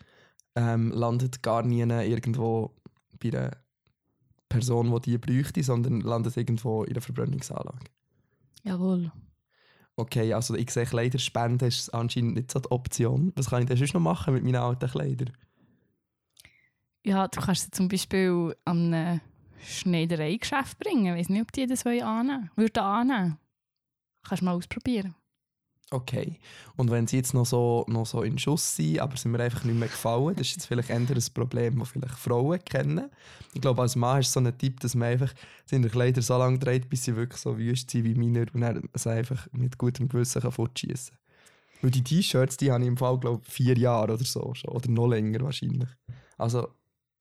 ähm, 0.55 0.91
landet 0.91 1.43
gar 1.43 1.63
nie 1.63 1.81
irgendwo 1.81 2.75
bei 3.19 3.29
einer 3.29 3.51
Person, 4.49 4.93
die 5.01 5.11
die 5.11 5.17
bräuchte, 5.17 5.63
sondern 5.63 6.01
landet 6.01 6.35
irgendwo 6.35 6.83
in 6.83 6.93
der 6.93 7.01
Verbrennungsanlage. 7.01 7.85
Jawohl. 8.63 9.11
Okay, 9.95 10.33
also 10.33 10.55
ich 10.55 10.71
sehe, 10.71 10.85
Kleiderspenden 10.85 11.67
ist 11.67 11.93
anscheinend 11.93 12.35
nicht 12.35 12.51
so 12.51 12.59
die 12.59 12.71
Option. 12.71 13.31
Was 13.35 13.49
kann 13.49 13.61
ich 13.61 13.67
denn 13.67 13.77
sonst 13.77 13.93
noch 13.93 14.01
machen 14.01 14.33
mit 14.33 14.43
meinen 14.43 14.55
alten 14.55 14.89
Kleidern? 14.89 15.31
Ja, 17.03 17.27
du 17.27 17.39
kannst 17.39 17.65
sie 17.65 17.71
zum 17.71 17.87
Beispiel 17.87 18.55
an 18.65 18.93
einem 18.93 19.21
Schneidereigeschäft 19.63 20.79
bringen. 20.79 21.15
Ich 21.15 21.19
weiß 21.21 21.29
nicht, 21.29 21.41
ob 21.41 21.51
die 21.51 21.67
das 21.67 21.85
annehmen 21.85 22.49
würden. 22.55 22.77
annehmen. 22.79 23.37
Kannst 24.23 24.41
du 24.41 24.45
mal 24.45 24.53
ausprobieren. 24.53 25.15
Okay. 25.93 26.39
Und 26.77 26.89
wenn 26.89 27.05
sie 27.05 27.17
jetzt 27.17 27.33
noch 27.33 27.45
so, 27.45 27.85
noch 27.89 28.05
so 28.05 28.23
in 28.23 28.39
Schuss 28.39 28.77
sind, 28.77 28.99
aber 28.99 29.17
sie 29.17 29.27
mir 29.27 29.41
einfach 29.41 29.65
nicht 29.65 29.77
mehr 29.77 29.89
gefallen, 29.89 30.35
das 30.35 30.47
ist 30.47 30.55
jetzt 30.55 30.65
vielleicht 30.67 30.89
eher 30.89 30.95
ein 30.95 31.07
Problem, 31.33 31.79
das 31.79 31.89
vielleicht 31.89 32.15
Frauen 32.15 32.63
kennen. 32.63 33.09
Ich 33.53 33.59
glaube, 33.59 33.81
als 33.81 33.97
Mann 33.97 34.21
ist 34.21 34.31
so 34.31 34.39
ein 34.39 34.57
Tipp, 34.57 34.79
dass 34.79 34.95
man 34.95 35.09
einfach 35.09 35.33
seine 35.65 35.89
Kleider 35.89 36.21
so 36.21 36.37
lange 36.37 36.59
dreht, 36.59 36.89
bis 36.89 37.03
sie 37.03 37.15
wirklich 37.17 37.41
so 37.41 37.57
wüst 37.57 37.91
sind 37.91 38.05
wie 38.05 38.15
meine 38.15 38.45
und 38.53 38.61
dann 38.61 38.89
sie 38.93 39.09
einfach 39.09 39.47
mit 39.51 39.77
gutem 39.77 40.07
Gewissen 40.07 40.49
fortschießen 40.49 41.13
kann. 41.13 41.21
Weil 41.81 41.91
die 41.91 42.03
T-Shirts, 42.03 42.55
die 42.55 42.71
habe 42.71 42.83
ich 42.83 42.87
im 42.87 42.97
Fall, 42.97 43.19
glaube 43.19 43.41
ich, 43.45 43.51
vier 43.51 43.77
Jahre 43.77 44.13
oder 44.13 44.23
so 44.23 44.53
schon. 44.53 44.71
Oder 44.71 44.89
noch 44.89 45.07
länger 45.07 45.41
wahrscheinlich. 45.41 45.89
Also, 46.37 46.69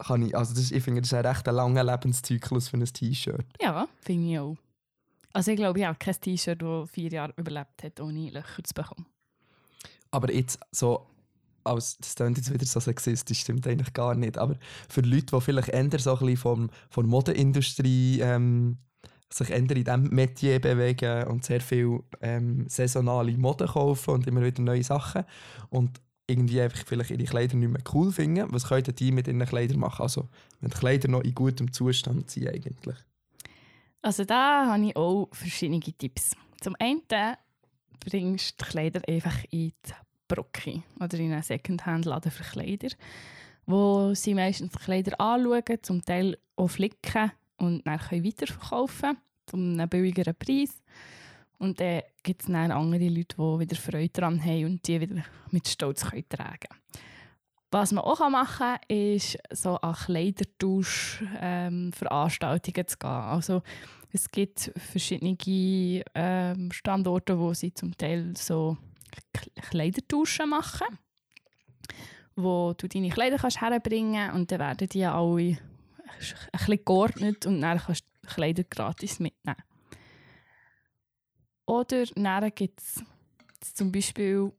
kann 0.07 0.23
ich, 0.23 0.37
also 0.37 0.55
das, 0.55 0.71
ich 0.71 0.83
finde, 0.83 1.01
das 1.01 1.13
ist 1.13 1.15
ein 1.15 1.27
recht 1.27 1.47
langer 1.47 1.85
Lebenszyklus 1.85 2.69
für 2.69 2.77
ein 2.77 2.85
T-Shirt. 2.85 3.45
Ja, 3.61 3.89
finde 4.01 4.31
ich 4.31 4.39
auch. 4.39 4.57
Also 5.33 5.53
ich 5.53 5.57
glaube, 5.57 5.79
ich 5.79 5.85
habe 5.85 5.99
kein 5.99 6.21
T-Shirt, 6.21 6.61
das 6.61 6.91
vier 6.91 7.11
Jahre 7.11 7.33
überlebt 7.37 7.83
hat, 7.83 8.01
ohne 8.01 8.31
Löcher 8.31 8.65
zu 8.65 8.75
bekommen. 8.75 9.07
Aber 10.11 10.33
jetzt 10.33 10.59
so, 10.73 11.07
als, 11.63 11.99
das 11.99 12.17
klingt 12.17 12.37
jetzt 12.37 12.53
wieder 12.53 12.67
so 12.67 12.81
sexistisch, 12.81 13.41
stimmt 13.41 13.67
eigentlich 13.67 13.93
gar 13.93 14.15
nicht, 14.15 14.39
aber 14.39 14.57
für 14.89 15.03
Leute, 15.03 15.37
die 15.37 15.41
vielleicht 15.41 15.69
eher 15.69 15.99
so 15.99 16.17
ein 16.17 16.27
bisschen 16.27 16.71
von 16.91 17.05
der 17.05 17.05
Modeindustrie 17.05 18.21
ähm, 18.21 18.79
sich 19.33 19.51
eher 19.51 19.59
in 19.59 19.69
diesem 19.69 20.03
Metier 20.09 20.61
bewegen 20.61 21.29
und 21.29 21.45
sehr 21.45 21.61
viel 21.61 22.01
ähm, 22.21 22.69
saisonale 22.69 23.37
Mode 23.39 23.67
kaufen 23.67 24.11
und 24.15 24.27
immer 24.27 24.43
wieder 24.43 24.63
neue 24.63 24.83
Sachen 24.83 25.25
und 25.69 26.01
irgendwie 26.31 26.61
einfach 26.61 26.85
vielleicht 26.87 27.11
ihre 27.11 27.25
Kleider 27.25 27.57
nicht 27.57 27.71
mehr 27.71 27.83
cool 27.93 28.13
finden, 28.13 28.47
was 28.53 28.69
könnten 28.69 28.95
die 28.95 29.13
mit 29.13 29.27
ihren 29.27 29.45
Kleidern 29.45 29.79
machen? 29.79 30.03
Also, 30.03 30.29
die 30.61 30.69
Kleider 30.69 31.09
noch 31.09 31.23
in 31.23 31.35
gutem 31.35 31.73
Zustand 31.73 32.31
sind 32.31 32.49
eigentlich. 32.49 32.97
Also 34.03 34.25
da 34.25 34.67
habe 34.67 34.87
ich 34.87 34.97
auch 34.97 35.29
verschiedene 35.33 35.81
Tipps. 35.81 36.35
Zum 36.61 36.75
einen 36.79 37.03
bringst 38.01 38.61
du 38.61 38.65
die 38.65 38.71
Kleider 38.71 39.03
einfach 39.07 39.45
in 39.51 39.73
die 39.87 39.93
Brocki 40.27 40.83
oder 40.99 41.19
in 41.19 41.33
einen 41.33 41.43
Secondhand-Laden 41.43 42.33
für 42.33 42.45
Kleider, 42.45 42.89
wo 43.67 44.15
sie 44.15 44.35
meistens 44.35 44.73
die 44.73 44.79
Kleider 44.79 45.21
anschauen, 45.21 45.83
zum 45.83 46.03
Teil 46.03 46.39
auch 46.57 46.69
flicken 46.69 47.33
und 47.59 47.87
dann 47.87 47.99
können 47.99 48.25
weiterverkaufen 48.25 49.19
um 49.53 49.73
einen 49.73 49.89
billigeren 49.89 50.35
Preis. 50.35 50.81
Und 51.61 51.79
dann 51.79 52.03
gibt 52.23 52.43
es 52.43 52.49
dann 52.49 52.73
andere 52.73 53.09
Leute, 53.09 53.37
die 53.37 53.59
wieder 53.61 53.77
Freude 53.77 54.09
daran 54.09 54.43
haben 54.43 54.65
und 54.65 54.89
die 54.89 54.99
wieder 54.99 55.23
mit 55.51 55.69
Stolz 55.69 56.09
können 56.09 56.27
tragen. 56.27 56.71
Was 57.71 57.93
man 57.93 58.03
auch 58.03 58.27
machen 58.31 58.59
kann, 58.59 58.79
ist 58.89 59.37
so 59.53 59.77
an 59.77 59.95
Kleidertausch-Veranstaltungen 59.95 62.79
ähm, 62.79 62.89
zu 62.89 62.99
gehen. 62.99 63.11
Also 63.11 63.63
es 64.11 64.31
gibt 64.31 64.73
verschiedene 64.75 65.37
ähm, 66.15 66.73
Standorte, 66.73 67.39
wo 67.39 67.53
sie 67.53 67.75
zum 67.75 67.95
Teil 67.97 68.33
so 68.37 68.79
Kleidertauschen 69.71 70.49
machen, 70.49 70.99
wo 72.37 72.73
du 72.73 72.89
deine 72.89 73.11
Kleider 73.11 73.37
kannst 73.37 73.61
herbringen 73.61 74.31
und 74.33 74.51
dann 74.51 74.61
werden 74.61 74.89
die 74.89 75.05
alle 75.05 75.43
ein 75.43 75.59
bisschen 76.53 76.85
geordnet 76.85 77.45
und 77.45 77.61
dann 77.61 77.79
kannst 77.79 78.07
du 78.23 78.29
Kleider 78.29 78.65
gratis 78.65 79.21
mitnehmen. 79.21 79.63
Oder 81.71 82.05
dann 82.17 82.51
gibt 82.53 82.81
es 82.81 83.05
zum 83.75 83.93
Beispiel 83.93 84.51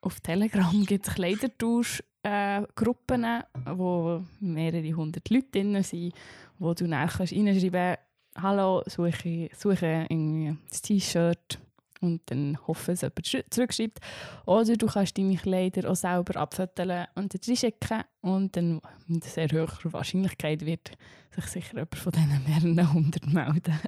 auf 0.00 0.18
Telegram 0.18 0.84
gibt's 0.84 1.14
Kleidertausch 1.14 2.02
äh, 2.24 2.62
Gruppen, 2.74 3.24
wo 3.66 4.24
mehrere 4.40 4.92
hundert 4.92 5.30
Leute 5.30 5.46
drin 5.52 5.80
sind, 5.84 6.12
wo 6.58 6.74
du 6.74 6.88
kannst 6.88 7.32
reinschreiben 7.32 7.98
«Hallo, 8.36 8.82
suche, 8.86 9.48
suche 9.56 10.08
ein 10.10 10.58
T-Shirt» 10.68 11.60
und 12.00 12.22
dann 12.26 12.58
hoffen, 12.66 12.96
dass 12.96 13.02
jemand 13.02 13.54
zurückschreibt. 13.54 14.00
Oder 14.44 14.76
du 14.76 14.88
kannst 14.88 15.16
deine 15.16 15.36
Kleider 15.36 15.88
auch 15.88 15.94
selber 15.94 16.40
abfotografieren 16.40 17.06
und 17.14 17.32
dann 17.32 17.56
schicken 17.56 18.02
und 18.22 18.56
dann 18.56 18.80
mit 19.06 19.22
sehr 19.22 19.46
hoher 19.52 19.68
Wahrscheinlichkeit 19.92 20.66
wird 20.66 20.90
sich 21.30 21.46
sicher 21.46 21.74
jemand 21.74 21.94
von 21.94 22.10
diesen 22.10 22.44
mehreren 22.44 22.92
hundert 22.92 23.26
melden. 23.28 23.78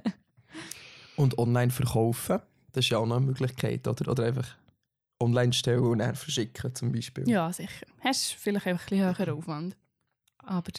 und 1.17 1.37
online 1.37 1.71
verkaufen, 1.71 2.39
das 2.71 2.85
ist 2.85 2.89
ja 2.91 2.97
auch 2.97 3.05
noch 3.05 3.17
eine 3.17 3.25
Möglichkeit, 3.25 3.87
oder? 3.87 4.11
Oder 4.11 4.25
einfach 4.25 4.55
online 5.21 5.53
stellen 5.53 5.83
und 5.83 5.99
dann 5.99 6.15
verschicken 6.15 6.73
zum 6.73 6.91
Beispiel. 6.91 7.27
Ja, 7.29 7.51
sicher. 7.51 7.85
Hast 7.99 8.33
vielleicht 8.33 8.67
einfach 8.67 8.83
ein 8.85 8.89
bisschen 8.89 9.05
höheren 9.05 9.37
Aufwand. 9.37 9.77
Aber 10.37 10.71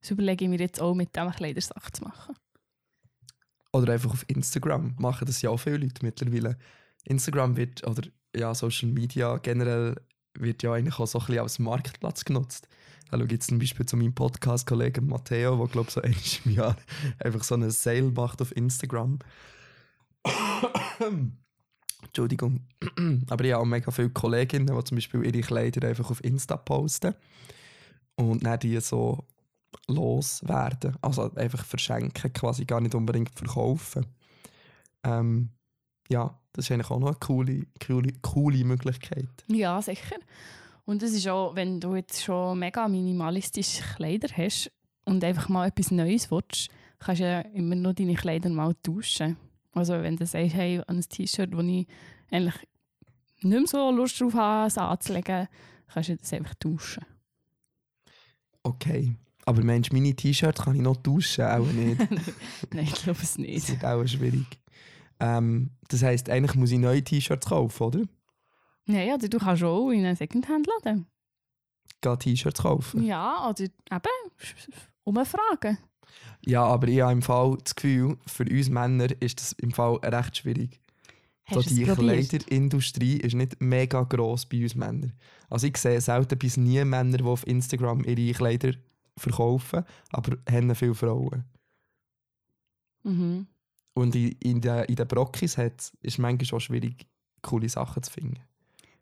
das 0.00 0.10
überlege 0.10 0.44
ich 0.44 0.50
mir 0.50 0.58
jetzt 0.58 0.80
auch 0.80 0.94
mit 0.94 1.16
diesem 1.16 1.32
Kleidersache 1.32 1.92
zu 1.92 2.04
machen. 2.04 2.36
Oder 3.72 3.94
einfach 3.94 4.12
auf 4.12 4.24
Instagram 4.28 4.94
machen 4.98 5.26
das 5.26 5.42
ja 5.42 5.50
auch 5.50 5.56
viele 5.56 5.78
Leute 5.78 6.04
mittlerweile. 6.04 6.56
Instagram 7.04 7.56
wird, 7.56 7.86
oder 7.86 8.02
ja, 8.36 8.54
Social 8.54 8.88
Media 8.90 9.36
generell 9.38 9.96
wird 10.34 10.62
ja 10.62 10.72
eigentlich 10.72 10.98
auch 10.98 11.06
so 11.06 11.18
ein 11.18 11.26
bisschen 11.26 11.42
als 11.42 11.58
Marktplatz 11.58 12.24
genutzt. 12.24 12.68
Da 13.10 13.18
schaue 13.18 13.26
ich 13.26 13.32
jetzt 13.32 13.48
zum 13.48 13.58
Beispiel 13.58 13.86
zu 13.86 13.96
meinem 13.96 14.14
Podcast-Kollegen 14.14 15.06
Matteo, 15.06 15.56
der 15.56 15.66
glaube 15.68 15.90
so 15.90 16.00
einmal 16.02 16.20
im 16.44 16.52
Jahr 16.52 16.76
einfach 17.18 17.44
so 17.44 17.54
eine 17.54 17.70
Sale 17.70 18.10
macht 18.10 18.42
auf 18.42 18.56
Instagram. 18.56 19.18
Entschuldigung. 22.02 22.60
Aber 23.28 23.44
ich 23.44 23.52
habe 23.52 23.62
auch 23.62 23.66
mega 23.66 23.90
viele 23.90 24.10
Kolleginnen, 24.10 24.66
die 24.66 24.84
zum 24.84 24.96
Beispiel 24.96 25.24
ihre 25.24 25.40
Kleider 25.40 25.88
einfach 25.88 26.10
auf 26.10 26.22
Insta 26.24 26.56
posten 26.56 27.14
und 28.16 28.44
dann 28.44 28.58
die 28.58 28.78
so 28.80 29.24
loswerden. 29.88 30.96
Also 31.00 31.32
einfach 31.34 31.64
verschenken, 31.64 32.32
quasi 32.32 32.64
gar 32.64 32.80
nicht 32.80 32.94
unbedingt 32.94 33.36
verkaufen. 33.36 34.06
Ähm, 35.02 35.50
ja, 36.08 36.38
das 36.52 36.66
ist 36.66 36.70
eigentlich 36.70 36.90
auch 36.90 37.00
noch 37.00 37.08
eine 37.08 37.16
coole, 37.16 37.66
coole, 37.84 38.12
coole 38.22 38.64
Möglichkeit. 38.64 39.28
Ja, 39.48 39.80
sicher. 39.82 40.16
Und 40.84 41.02
es 41.02 41.12
ist 41.12 41.26
auch, 41.28 41.54
wenn 41.54 41.80
du 41.80 41.96
jetzt 41.96 42.22
schon 42.22 42.58
mega 42.58 42.86
minimalistische 42.88 43.82
Kleider 43.96 44.28
hast 44.36 44.70
und 45.04 45.24
einfach 45.24 45.48
mal 45.48 45.68
etwas 45.68 45.90
Neues 45.90 46.30
willst, 46.30 46.68
kannst 46.98 47.20
du 47.20 47.24
ja 47.24 47.40
immer 47.40 47.74
noch 47.74 47.94
deine 47.94 48.14
Kleider 48.14 48.50
mal 48.50 48.74
tauschen. 48.82 49.36
Also 49.74 49.94
wenn 49.94 50.16
du 50.16 50.24
sagst, 50.26 50.54
hey, 50.54 50.80
ein 50.86 51.00
T-Shirt, 51.00 51.54
wo 51.56 51.60
ich 51.60 51.86
eigentlich 52.30 52.54
nicht 53.42 53.58
mehr 53.58 53.66
so 53.66 53.90
Lust 53.90 54.20
drauf 54.20 54.34
habe, 54.34 54.68
es 54.68 54.78
anzulegen, 54.78 55.48
kannst 55.92 56.08
du 56.08 56.16
das 56.16 56.32
einfach 56.32 56.54
tauschen. 56.54 57.04
Okay. 58.62 59.16
Aber 59.46 59.62
meinst 59.62 59.92
du, 59.92 59.94
meine 59.96 60.14
T-Shirts 60.14 60.62
kann 60.62 60.76
ich 60.76 60.80
noch 60.80 60.96
tauschen? 60.96 61.44
Auch 61.44 61.66
nicht. 61.66 61.98
Nein, 62.72 62.84
ich 62.84 62.94
glaube 62.94 63.20
es 63.22 63.36
nicht. 63.36 63.68
Das 63.68 63.76
ist 63.76 63.84
auch 63.84 64.06
schwierig. 64.06 64.46
Ähm, 65.20 65.70
das 65.88 66.02
heisst, 66.02 66.30
eigentlich 66.30 66.54
muss 66.54 66.70
ich 66.70 66.78
neue 66.78 67.02
T-Shirts 67.02 67.46
kaufen, 67.46 67.82
oder? 67.82 68.02
Nein, 68.86 69.10
also 69.10 69.28
du 69.28 69.38
kannst 69.38 69.62
auch 69.62 69.90
in 69.90 70.04
einen 70.04 70.16
Secondhand-Laden. 70.16 71.06
Geh 72.00 72.16
T-Shirts 72.16 72.62
kaufen? 72.62 73.02
Ja, 73.04 73.48
oder 73.48 73.64
eben 73.64 73.74
umfragen. 75.04 75.78
Ja, 76.46 76.64
aber 76.64 76.88
ich 76.88 77.00
habe 77.00 77.12
im 77.12 77.22
Fall 77.22 77.56
das 77.62 77.74
Gefühl, 77.74 78.16
für 78.26 78.44
uns 78.44 78.68
Männer 78.68 79.08
ist 79.20 79.40
das 79.40 79.52
im 79.52 79.70
Fall 79.70 79.96
recht 79.96 80.36
schwierig. 80.36 80.80
So 81.50 81.60
die 81.60 81.84
Kleiderindustrie 81.84 83.18
ist 83.18 83.34
nicht 83.34 83.60
mega 83.60 84.02
gross 84.04 84.46
bei 84.46 84.62
uns 84.62 84.74
Männern. 84.74 85.12
Also 85.50 85.66
ich 85.66 85.76
sehe 85.76 86.00
selten 86.00 86.38
bis 86.38 86.56
nie 86.56 86.82
Männer, 86.84 87.18
die 87.18 87.24
auf 87.24 87.46
Instagram 87.46 88.02
ihre 88.04 88.32
Kleider 88.32 88.72
verkaufen, 89.16 89.84
aber 90.10 90.38
haben 90.50 90.74
viele 90.74 90.94
Frauen. 90.94 91.44
Mhm. 93.02 93.46
Und 93.94 94.14
in, 94.16 94.32
in 94.40 94.60
den 94.60 94.84
in 94.84 94.96
de 94.96 95.04
Brockis 95.04 95.58
ist 95.58 95.92
es 96.02 96.18
manchmal 96.18 96.46
schon 96.46 96.60
schwierig, 96.60 97.06
coole 97.42 97.68
Sachen 97.68 98.02
zu 98.02 98.10
finden. 98.10 98.40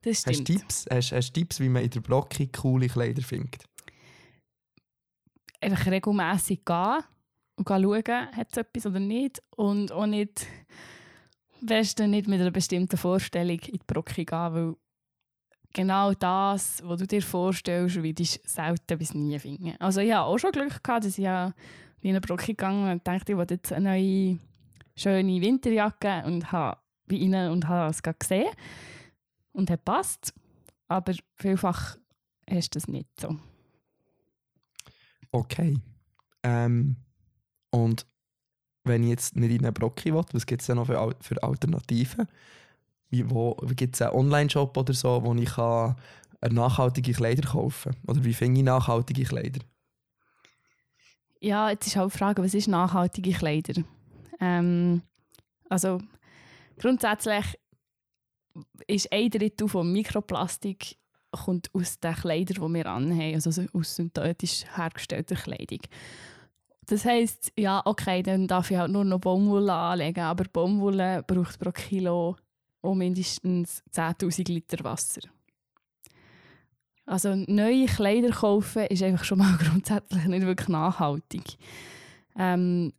Das 0.02 0.20
stimmt. 0.20 0.36
Hast 0.36 0.48
du 0.48 0.52
Tipps, 0.52 0.86
hast, 0.90 1.12
hast 1.12 1.32
Tipps, 1.32 1.60
wie 1.60 1.68
man 1.68 1.84
in 1.84 1.90
der 1.90 2.00
Brocki 2.00 2.48
coole 2.48 2.88
Kleider 2.88 3.22
findet? 3.22 3.64
Einfach 5.62 5.86
regelmässig 5.86 6.64
gehen 6.64 7.04
und 7.56 7.68
schauen, 7.68 8.32
hat 8.32 8.48
es 8.50 8.56
etwas 8.56 8.86
oder 8.86 9.00
nicht. 9.00 9.42
Und 9.56 9.92
auch 9.92 10.06
nicht, 10.06 10.46
du, 11.60 12.08
nicht 12.08 12.28
mit 12.28 12.40
einer 12.40 12.50
bestimmten 12.50 12.96
Vorstellung 12.96 13.58
in 13.58 13.72
die 13.72 13.80
Brocke 13.86 14.24
gehen, 14.24 14.26
weil 14.28 14.74
genau 15.72 16.12
das, 16.12 16.82
was 16.84 17.00
du 17.00 17.06
dir 17.06 17.22
vorstellst, 17.22 18.02
wirst 18.02 18.44
du 18.44 18.48
selten 18.48 18.98
bis 18.98 19.14
nie 19.14 19.38
finden. 19.38 19.74
Also 19.78 20.00
ich 20.00 20.12
habe 20.12 20.26
auch 20.26 20.38
schon 20.38 20.52
Glück 20.52 20.82
gehabt, 20.82 21.04
dass 21.04 21.18
ich 21.18 21.24
in 21.24 21.52
eine 22.10 22.20
Brocke 22.20 22.46
gegangen 22.46 22.90
und 22.90 23.06
dachte, 23.06 23.32
ich 23.32 23.38
wollte 23.38 23.54
jetzt 23.54 23.72
eine 23.72 23.90
neue, 23.90 24.38
schöne 24.96 25.40
Winterjacke 25.40 26.24
und 26.26 26.50
habe 26.52 26.78
bei 27.06 27.16
ihnen 27.16 27.50
und 27.50 27.68
habe 27.68 27.90
es 27.90 28.02
gesehen 28.02 28.50
und 29.52 29.70
hat 29.70 29.84
passt. 29.84 30.34
Aber 30.88 31.14
vielfach 31.36 31.96
ist 32.46 32.74
das 32.76 32.88
nicht 32.88 33.08
so. 33.20 33.36
Okay. 35.32 35.78
Ähm, 36.42 36.96
und 37.70 38.06
wenn 38.84 39.02
ich 39.02 39.10
jetzt 39.10 39.36
nicht 39.36 39.52
in 39.52 39.64
einen 39.64 39.74
Brocki 39.74 40.12
will, 40.12 40.24
was 40.32 40.46
gibt 40.46 40.60
es 40.60 40.66
denn 40.66 40.76
noch 40.76 40.86
für, 40.86 41.14
für 41.20 41.42
Alternativen? 41.42 42.26
Wie, 43.10 43.28
wo 43.28 43.54
gibt 43.76 43.94
es 43.94 44.02
einen 44.02 44.14
Online-Shop 44.14 44.76
oder 44.76 44.92
so, 44.92 45.22
wo 45.24 45.34
ich 45.34 45.50
kann 45.50 45.96
nachhaltige 46.50 47.12
Kleider 47.12 47.48
kaufen 47.48 47.92
kann? 47.92 48.02
Oder 48.06 48.24
wie 48.24 48.34
finde 48.34 48.60
ich 48.60 48.64
nachhaltige 48.64 49.24
Kleider? 49.24 49.60
Ja, 51.40 51.70
jetzt 51.70 51.86
ist 51.86 51.96
halt 51.96 52.12
die 52.12 52.18
Frage, 52.18 52.42
was 52.42 52.54
ist 52.54 52.68
nachhaltige 52.68 53.32
Kleider? 53.32 53.82
Ähm, 54.40 55.02
also 55.68 56.00
grundsätzlich 56.78 57.58
ist 58.86 59.12
ein 59.12 59.30
Drittel 59.30 59.68
von 59.68 59.90
Mikroplastik 59.92 60.96
kommt 61.32 61.70
aus 61.74 61.98
den 61.98 62.14
Kleidern, 62.14 62.66
die 62.66 62.74
wir 62.74 62.86
anhaben, 62.86 63.34
also 63.34 63.62
aus 63.72 63.96
synthetisch 63.96 64.64
hergestellter 64.76 65.36
Kleidung. 65.36 65.80
Das 66.86 67.04
heisst, 67.04 67.52
ja, 67.56 67.80
okay, 67.84 68.22
dann 68.22 68.48
darf 68.48 68.70
ich 68.70 68.76
halt 68.76 68.90
nur 68.90 69.04
noch 69.04 69.20
Baumwolle 69.20 69.72
anlegen, 69.72 70.20
aber 70.20 70.44
Baumwolle 70.44 71.22
braucht 71.26 71.58
pro 71.58 71.70
Kilo 71.70 72.36
auch 72.82 72.94
mindestens 72.94 73.82
10'000 73.94 74.48
Liter 74.48 74.82
Wasser. 74.84 75.22
Also 77.06 77.34
neue 77.34 77.86
Kleider 77.86 78.30
kaufen 78.30 78.86
ist 78.86 79.02
einfach 79.02 79.24
schon 79.24 79.38
mal 79.38 79.56
grundsätzlich 79.62 80.24
nicht 80.24 80.46
wirklich 80.46 80.68
nachhaltig. 80.68 81.56
Ähm, 82.36 82.92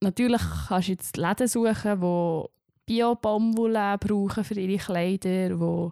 natürlich 0.00 0.42
kannst 0.68 0.88
du 0.88 0.92
jetzt 0.92 1.16
Läden 1.16 1.48
suchen, 1.48 2.00
die 2.00 2.48
Bio-Baumwolle 2.86 3.98
brauchen 3.98 4.44
für 4.44 4.60
ihre 4.60 4.82
Kleider, 4.82 5.48
die 5.50 5.90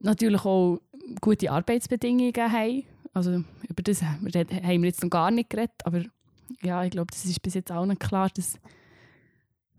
natürlich 0.00 0.44
auch 0.44 0.80
gute 1.20 1.50
Arbeitsbedingungen 1.50 2.34
haben. 2.36 2.84
Also 3.14 3.42
über 3.68 3.82
das 3.82 4.02
haben 4.02 4.32
wir 4.32 4.88
jetzt 4.88 5.02
noch 5.02 5.10
gar 5.10 5.30
nicht 5.30 5.50
geredet, 5.50 5.74
aber 5.84 6.04
ja, 6.62 6.84
ich 6.84 6.90
glaube, 6.90 7.10
das 7.10 7.24
ist 7.24 7.42
bis 7.42 7.54
jetzt 7.54 7.72
auch 7.72 7.86
nicht 7.86 8.00
klar, 8.00 8.30
dass 8.34 8.58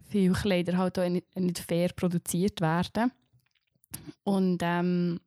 viele 0.10 0.34
Kleider 0.34 0.78
halt 0.78 1.00
auch 1.00 1.10
nicht, 1.10 1.60
fair 1.60 1.90
produziert 1.96 2.62
werden. 2.62 3.12
Und 4.24 4.60
ähm, 4.64 5.20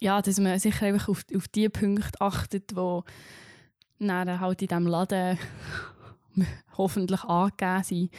ja, 0.00 0.20
dass 0.22 0.40
man 0.40 0.58
sicher 0.58 0.86
einfach 0.86 1.08
auf, 1.08 1.24
auf 1.34 1.48
die 1.48 1.68
Punkte 1.68 2.20
achtet, 2.20 2.70
die 2.70 3.02
dann 3.98 4.40
halt 4.40 4.62
in 4.62 4.68
diesem 4.68 4.86
Laden 4.86 5.38
hoffentlich 6.76 7.22
angegeben 7.24 7.82
sind. 7.82 8.10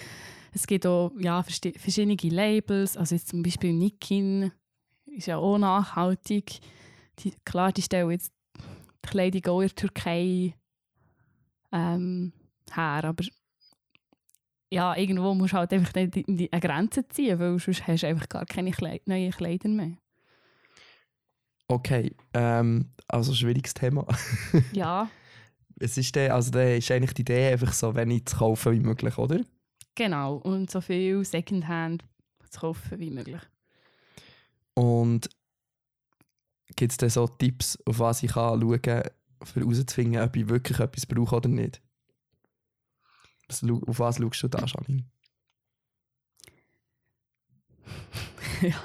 Es 0.54 0.68
gibt 0.68 0.86
auch 0.86 1.12
ja, 1.18 1.44
verschiedene 1.44 2.16
Labels, 2.16 2.98
also 2.98 3.16
jetzt 3.16 3.30
zum 3.30 3.42
Beispiel 3.42 3.74
Nikin 3.74 4.52
ist 5.16 5.28
ja 5.28 5.38
auch 5.38 5.58
nachhaltig. 5.58 6.60
Die, 7.20 7.34
klar, 7.46 7.72
die 7.72 7.82
stellen 7.82 8.12
jetzt 8.12 8.32
die 8.58 9.10
Kleidung 9.10 9.46
auch 9.46 9.62
in 9.62 9.68
der 9.68 9.76
Türkei 9.76 10.56
ähm, 11.72 12.34
her, 12.74 13.04
aber 13.04 13.24
ja, 14.72 14.96
irgendwo 14.96 15.34
musst 15.34 15.54
du 15.54 15.58
halt 15.58 15.74
einfach 15.74 15.92
die, 15.92 16.10
die, 16.10 16.52
eine 16.52 16.62
Grenze 16.62 17.08
ziehen, 17.08 17.40
weil 17.40 17.60
sonst 17.60 17.86
hast 17.88 18.04
du 18.04 18.08
einfach 18.08 18.30
gar 18.30 18.46
keine 18.46 18.72
Kleid 18.72 19.06
neuen 19.08 19.32
Kleider 19.32 19.68
mehr. 19.68 19.98
Okay, 21.68 22.14
ähm, 22.34 22.92
also 23.08 23.34
schwieriges 23.34 23.74
Thema. 23.74 24.06
ja. 24.72 25.10
Es 25.80 25.98
ist, 25.98 26.16
der, 26.16 26.36
also 26.36 26.52
der 26.52 26.78
ist 26.78 26.92
eigentlich 26.92 27.14
die 27.14 27.22
Idee, 27.22 27.52
einfach 27.52 27.74
so 27.74 27.96
wenig 27.96 28.26
zu 28.26 28.38
kaufen 28.38 28.74
wie 28.74 28.80
möglich, 28.80 29.18
oder? 29.18 29.42
Genau, 29.96 30.36
und 30.36 30.70
so 30.70 30.80
viel 30.80 31.24
Secondhand 31.26 32.06
zu 32.50 32.60
kaufen 32.60 33.00
wie 33.00 33.10
möglich. 33.10 33.42
Und 34.74 35.30
gibt 36.76 36.92
es 36.92 36.98
dann 36.98 37.10
so 37.10 37.28
Tipps, 37.28 37.78
auf 37.86 38.00
was 38.00 38.24
ich 38.24 38.32
kann 38.32 38.60
schauen 38.60 38.82
kann, 38.82 39.04
um 39.40 39.48
herauszufinden, 39.54 40.22
ob 40.22 40.36
ich 40.36 40.50
wirklich 40.50 40.80
etwas 40.80 41.06
brauche 41.06 41.36
oder 41.36 41.50
nicht? 41.50 41.82
Auf 43.50 44.00
was 44.00 44.18
schaust 44.18 44.44
du 44.44 44.48
da, 44.48 44.66
Janine? 44.66 45.06
ja, 48.62 48.76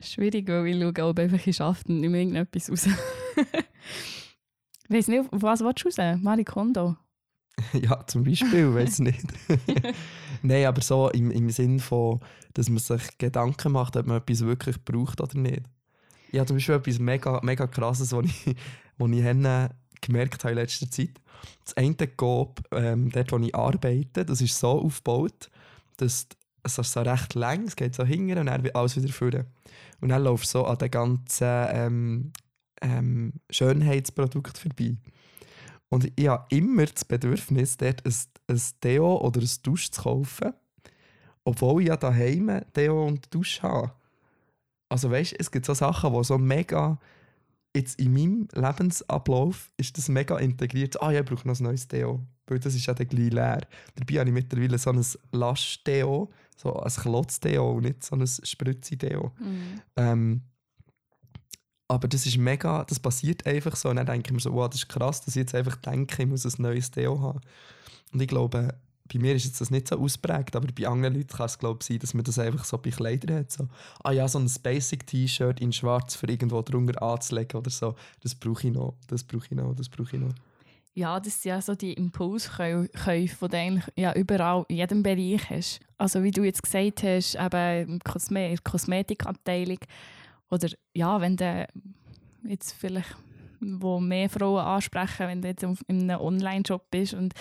schwierig, 0.00 0.48
weil 0.48 0.66
ich 0.66 0.80
schaue, 0.80 1.08
ob 1.10 1.18
einfach 1.18 1.46
ich 1.46 1.56
schaffe 1.56 1.84
und 1.88 2.00
nicht 2.00 2.10
mehr 2.10 2.20
irgendetwas 2.20 2.70
raus. 2.70 2.86
ich 4.88 4.90
weiß 4.90 5.08
nicht, 5.08 5.32
auf 5.32 5.42
was 5.42 5.60
willst 5.60 5.84
du 5.84 5.88
raus? 5.88 6.16
Marie 6.16 6.44
Kondo? 6.44 6.96
ja, 7.72 8.06
zum 8.06 8.24
Beispiel, 8.24 8.74
weiß 8.74 9.00
nicht. 9.00 9.26
Nein, 10.42 10.66
aber 10.66 10.80
so 10.80 11.10
im, 11.10 11.30
im 11.30 11.50
Sinn 11.50 11.80
von, 11.80 12.20
dass 12.54 12.68
man 12.68 12.78
sich 12.78 13.18
Gedanken 13.18 13.72
macht, 13.72 13.96
ob 13.96 14.06
man 14.06 14.18
etwas 14.18 14.40
wirklich 14.40 14.82
braucht 14.84 15.20
oder 15.20 15.38
nicht. 15.38 15.62
Ich 16.30 16.38
habe 16.38 16.46
zum 16.46 16.56
Beispiel 16.56 16.74
etwas 16.74 16.98
mega, 16.98 17.40
mega 17.42 17.66
krasses, 17.66 18.12
was 18.12 18.26
ich, 18.26 18.56
was 18.98 19.10
ich 19.10 20.00
gemerkt 20.00 20.44
habe 20.44 20.52
in 20.52 20.58
letzter 20.58 20.90
Zeit. 20.90 21.20
Das 21.64 21.76
eine 21.76 21.94
Coop, 21.94 22.60
ähm, 22.72 23.10
dort 23.10 23.32
wo 23.32 23.38
ich 23.38 23.54
arbeite, 23.54 24.24
das 24.24 24.40
ist 24.40 24.58
so 24.58 24.82
aufgebaut, 24.82 25.50
dass 25.96 26.26
es 26.62 26.78
ist 26.78 26.92
so 26.92 27.00
recht 27.00 27.34
lang, 27.34 27.66
es 27.66 27.76
geht 27.76 27.94
so 27.94 28.04
hinten 28.04 28.38
und 28.38 28.46
dann 28.46 28.70
alles 28.74 28.96
wieder 28.96 29.12
führen. 29.12 29.46
Und 30.00 30.10
dann 30.10 30.22
läuft 30.22 30.48
so 30.48 30.64
an 30.64 30.78
den 30.78 30.90
ganzen 30.90 31.66
ähm, 31.70 32.32
ähm, 32.82 33.32
Schönheitsprodukt 33.50 34.58
vorbei. 34.58 34.96
Und 35.88 36.12
ich 36.16 36.28
habe 36.28 36.44
immer 36.54 36.86
das 36.86 37.04
Bedürfnis, 37.04 37.76
dort 37.76 38.04
ein, 38.04 38.14
ein 38.48 38.62
Deo 38.82 39.16
oder 39.18 39.40
ein 39.40 39.50
Dusch 39.62 39.90
zu 39.90 40.02
kaufen, 40.02 40.52
obwohl 41.44 41.82
ich 41.82 41.88
ja 41.88 41.96
daheim 41.96 42.62
Deo 42.76 43.06
und 43.06 43.32
Dusch 43.34 43.62
habe. 43.62 43.92
Also 44.90 45.10
weißt, 45.10 45.34
es 45.38 45.50
gibt 45.50 45.66
so 45.66 45.74
Sachen, 45.74 46.12
die 46.12 46.24
so 46.24 46.38
mega 46.38 46.98
jetzt 47.74 48.00
in 48.00 48.12
meinem 48.12 48.48
Lebensablauf 48.54 49.70
ist 49.76 49.96
das 49.96 50.08
mega 50.08 50.38
integriert. 50.38 51.00
Ah 51.02 51.10
ja, 51.10 51.20
ich 51.20 51.26
brauche 51.26 51.46
noch 51.46 51.58
ein 51.58 51.62
neues 51.62 51.88
Deo, 51.88 52.20
weil 52.46 52.58
das 52.58 52.74
ist 52.74 52.86
ja 52.86 52.94
dann 52.94 53.08
gleich 53.08 53.30
leer. 53.30 53.60
Dabei 53.94 54.20
habe 54.20 54.28
ich 54.28 54.34
mittlerweile 54.34 54.78
so 54.78 54.90
ein 54.90 55.04
Lasch-Deo, 55.32 56.30
so 56.56 56.76
ein 56.76 56.92
Klotz-Deo 56.92 57.72
und 57.72 57.84
nicht 57.84 58.04
so 58.04 58.16
ein 58.16 58.26
Spritzi-Deo. 58.26 59.32
Mhm. 59.38 59.80
Ähm, 59.96 60.42
aber 61.88 62.06
das 62.06 62.26
ist 62.26 62.36
mega, 62.36 62.84
das 62.84 63.00
passiert 63.00 63.46
einfach 63.46 63.74
so. 63.74 63.88
Und 63.88 63.96
dann 63.96 64.06
denke 64.06 64.28
ich 64.28 64.32
mir 64.32 64.40
so, 64.40 64.52
wow, 64.52 64.68
das 64.68 64.80
ist 64.80 64.88
krass, 64.88 65.22
dass 65.22 65.34
ich 65.34 65.40
jetzt 65.40 65.54
einfach 65.54 65.76
denke, 65.76 66.22
ich 66.22 66.28
muss 66.28 66.44
ein 66.44 66.62
neues 66.62 66.90
Deo 66.90 67.20
haben. 67.20 67.40
Und 68.12 68.20
ich 68.20 68.28
glaube, 68.28 68.74
bei 69.12 69.18
mir 69.18 69.34
ist 69.34 69.46
jetzt 69.46 69.60
das 69.60 69.70
nicht 69.70 69.88
so 69.88 69.98
ausprägt, 69.98 70.54
aber 70.54 70.68
bei 70.78 70.86
anderen 70.86 71.14
Leuten 71.14 71.34
kann 71.34 71.46
es 71.46 71.58
glaube 71.58 71.82
sein, 71.82 71.98
dass 71.98 72.12
man 72.12 72.24
das 72.24 72.38
einfach 72.38 72.64
so 72.64 72.76
bei 72.76 72.90
Kleidern 72.90 73.38
hat. 73.38 73.52
So, 73.52 73.68
ah 74.04 74.12
ja, 74.12 74.28
so 74.28 74.38
ein 74.38 74.50
Basic-T-Shirt 74.62 75.60
in 75.60 75.72
schwarz 75.72 76.14
für 76.14 76.28
irgendwo 76.28 76.60
drunter 76.60 77.02
anzulegen 77.02 77.58
oder 77.58 77.70
so. 77.70 77.94
Das 78.22 78.34
brauche 78.34 78.66
ich 78.66 78.74
noch, 78.74 78.94
das 79.06 79.24
brauche 79.24 79.46
ich 79.46 79.52
noch, 79.52 79.74
das 79.74 79.88
brauche 79.88 80.16
ich 80.16 80.22
noch. 80.22 80.34
Ja, 80.94 81.20
das 81.20 81.40
sind 81.40 81.50
ja 81.50 81.62
so 81.62 81.74
die 81.74 81.92
Impulskäufe, 81.92 82.88
die 83.08 83.48
du 83.48 83.56
eigentlich 83.56 83.84
ja, 83.96 84.12
überall, 84.14 84.66
in 84.68 84.76
jedem 84.76 85.02
Bereich 85.02 85.48
hast. 85.48 85.80
Also 85.96 86.22
wie 86.22 86.32
du 86.32 86.42
jetzt 86.42 86.62
gesagt 86.62 87.02
hast, 87.02 87.36
eben 87.36 88.00
der 88.00 88.58
Kosmetikabteilung, 88.64 89.78
oder 90.50 90.68
ja, 90.94 91.20
wenn 91.20 91.36
du 91.36 91.66
jetzt 92.44 92.72
vielleicht 92.72 93.16
wo 93.60 93.98
mehr 94.00 94.28
Frauen 94.28 94.64
ansprechen, 94.64 95.26
wenn 95.26 95.42
du 95.42 95.48
jetzt 95.48 95.64
in 95.88 96.10
einem 96.10 96.20
Online-Shop 96.20 96.90
bist 96.90 97.14
und 97.14 97.34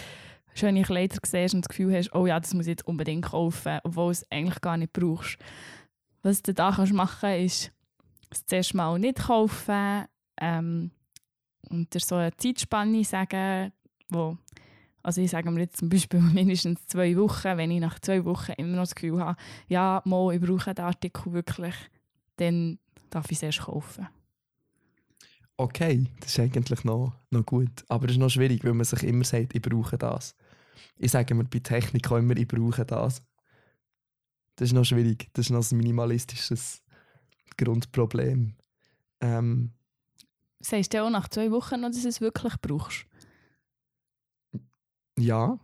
schöne 0.56 0.82
Kleider 0.82 1.18
siehst 1.24 1.54
und 1.54 1.62
das 1.62 1.70
Gefühl 1.70 1.96
hast, 1.96 2.14
oh 2.14 2.26
ja, 2.26 2.40
das 2.40 2.54
muss 2.54 2.66
ich 2.66 2.72
jetzt 2.72 2.88
unbedingt 2.88 3.26
kaufen, 3.26 3.80
obwohl 3.84 4.06
du 4.06 4.12
es 4.12 4.32
eigentlich 4.32 4.62
gar 4.62 4.78
nicht 4.78 4.94
brauchst. 4.94 5.38
Was 6.24 6.42
du 6.42 6.54
da 6.54 6.72
kannst 6.72 6.94
machen 6.94 7.30
ist, 7.34 7.72
es 8.32 8.46
zuerst 8.46 8.74
mal 8.74 8.98
nicht 8.98 9.20
kaufen 9.20 10.06
ähm, 10.42 10.92
und 11.70 11.94
dir 11.94 12.00
so 12.00 12.16
eine 12.16 12.36
Zeitspanne 12.36 13.04
sagen, 13.04 13.72
wo 14.10 14.38
also 15.04 15.22
ich 15.22 15.32
sage 15.32 15.50
mir 15.52 15.62
jetzt 15.62 15.78
zum 15.78 15.88
Beispiel 15.88 16.20
mindestens 16.34 16.86
zwei 16.88 17.16
Wochen, 17.16 17.58
wenn 17.58 17.72
ich 17.72 17.80
nach 17.80 18.00
zwei 18.00 18.26
Wochen 18.26 18.52
immer 18.58 18.76
noch 18.76 18.84
das 18.84 18.96
Gefühl 18.96 19.22
habe, 19.22 19.38
ja, 19.70 20.02
mal, 20.04 20.34
ich 20.34 20.42
brauche 20.42 20.74
den 20.74 20.84
Artikel 20.84 21.32
wirklich, 21.32 21.76
dann 22.38 22.80
darf 23.10 23.32
ich 23.32 23.38
es 23.38 23.44
erst 23.44 23.62
kaufen. 23.62 24.08
Okay, 25.58 26.06
das 26.20 26.32
ist 26.32 26.40
eigentlich 26.40 26.84
noch, 26.84 27.14
noch 27.32 27.46
gut. 27.46 27.84
Aber 27.88 28.06
es 28.06 28.12
ist 28.12 28.18
noch 28.20 28.30
schwierig, 28.30 28.64
weil 28.64 28.74
man 28.74 28.86
sich 28.86 29.04
immer 29.04 29.24
sagt, 29.24 29.56
ich 29.56 29.62
brauche 29.62 29.98
das. 29.98 30.36
Ich 30.98 31.12
sage 31.12 31.34
mir 31.34 31.46
bei 31.46 31.60
Technik 31.60 32.12
auch 32.12 32.18
immer, 32.18 32.38
ich 32.38 32.48
brauche 32.48 32.86
das. 32.86 33.24
Das 34.56 34.70
ist 34.70 34.74
noch 34.74 34.86
schwierig. 34.86 35.30
Das 35.34 35.48
ist 35.48 35.50
noch 35.52 35.72
ein 35.72 35.78
minimalistisches 35.78 36.84
Grundproblem. 37.58 38.56
Ähm, 39.22 39.72
Sagst 40.60 40.94
du 40.94 41.04
auch 41.04 41.10
nach 41.10 41.28
zwei 41.28 41.52
Wochen 41.52 41.82
noch, 41.82 41.90
dass 41.90 42.02
du 42.02 42.08
es 42.08 42.22
wirklich 42.22 42.54
brauchst? 42.62 43.06
Ja, 45.18 45.60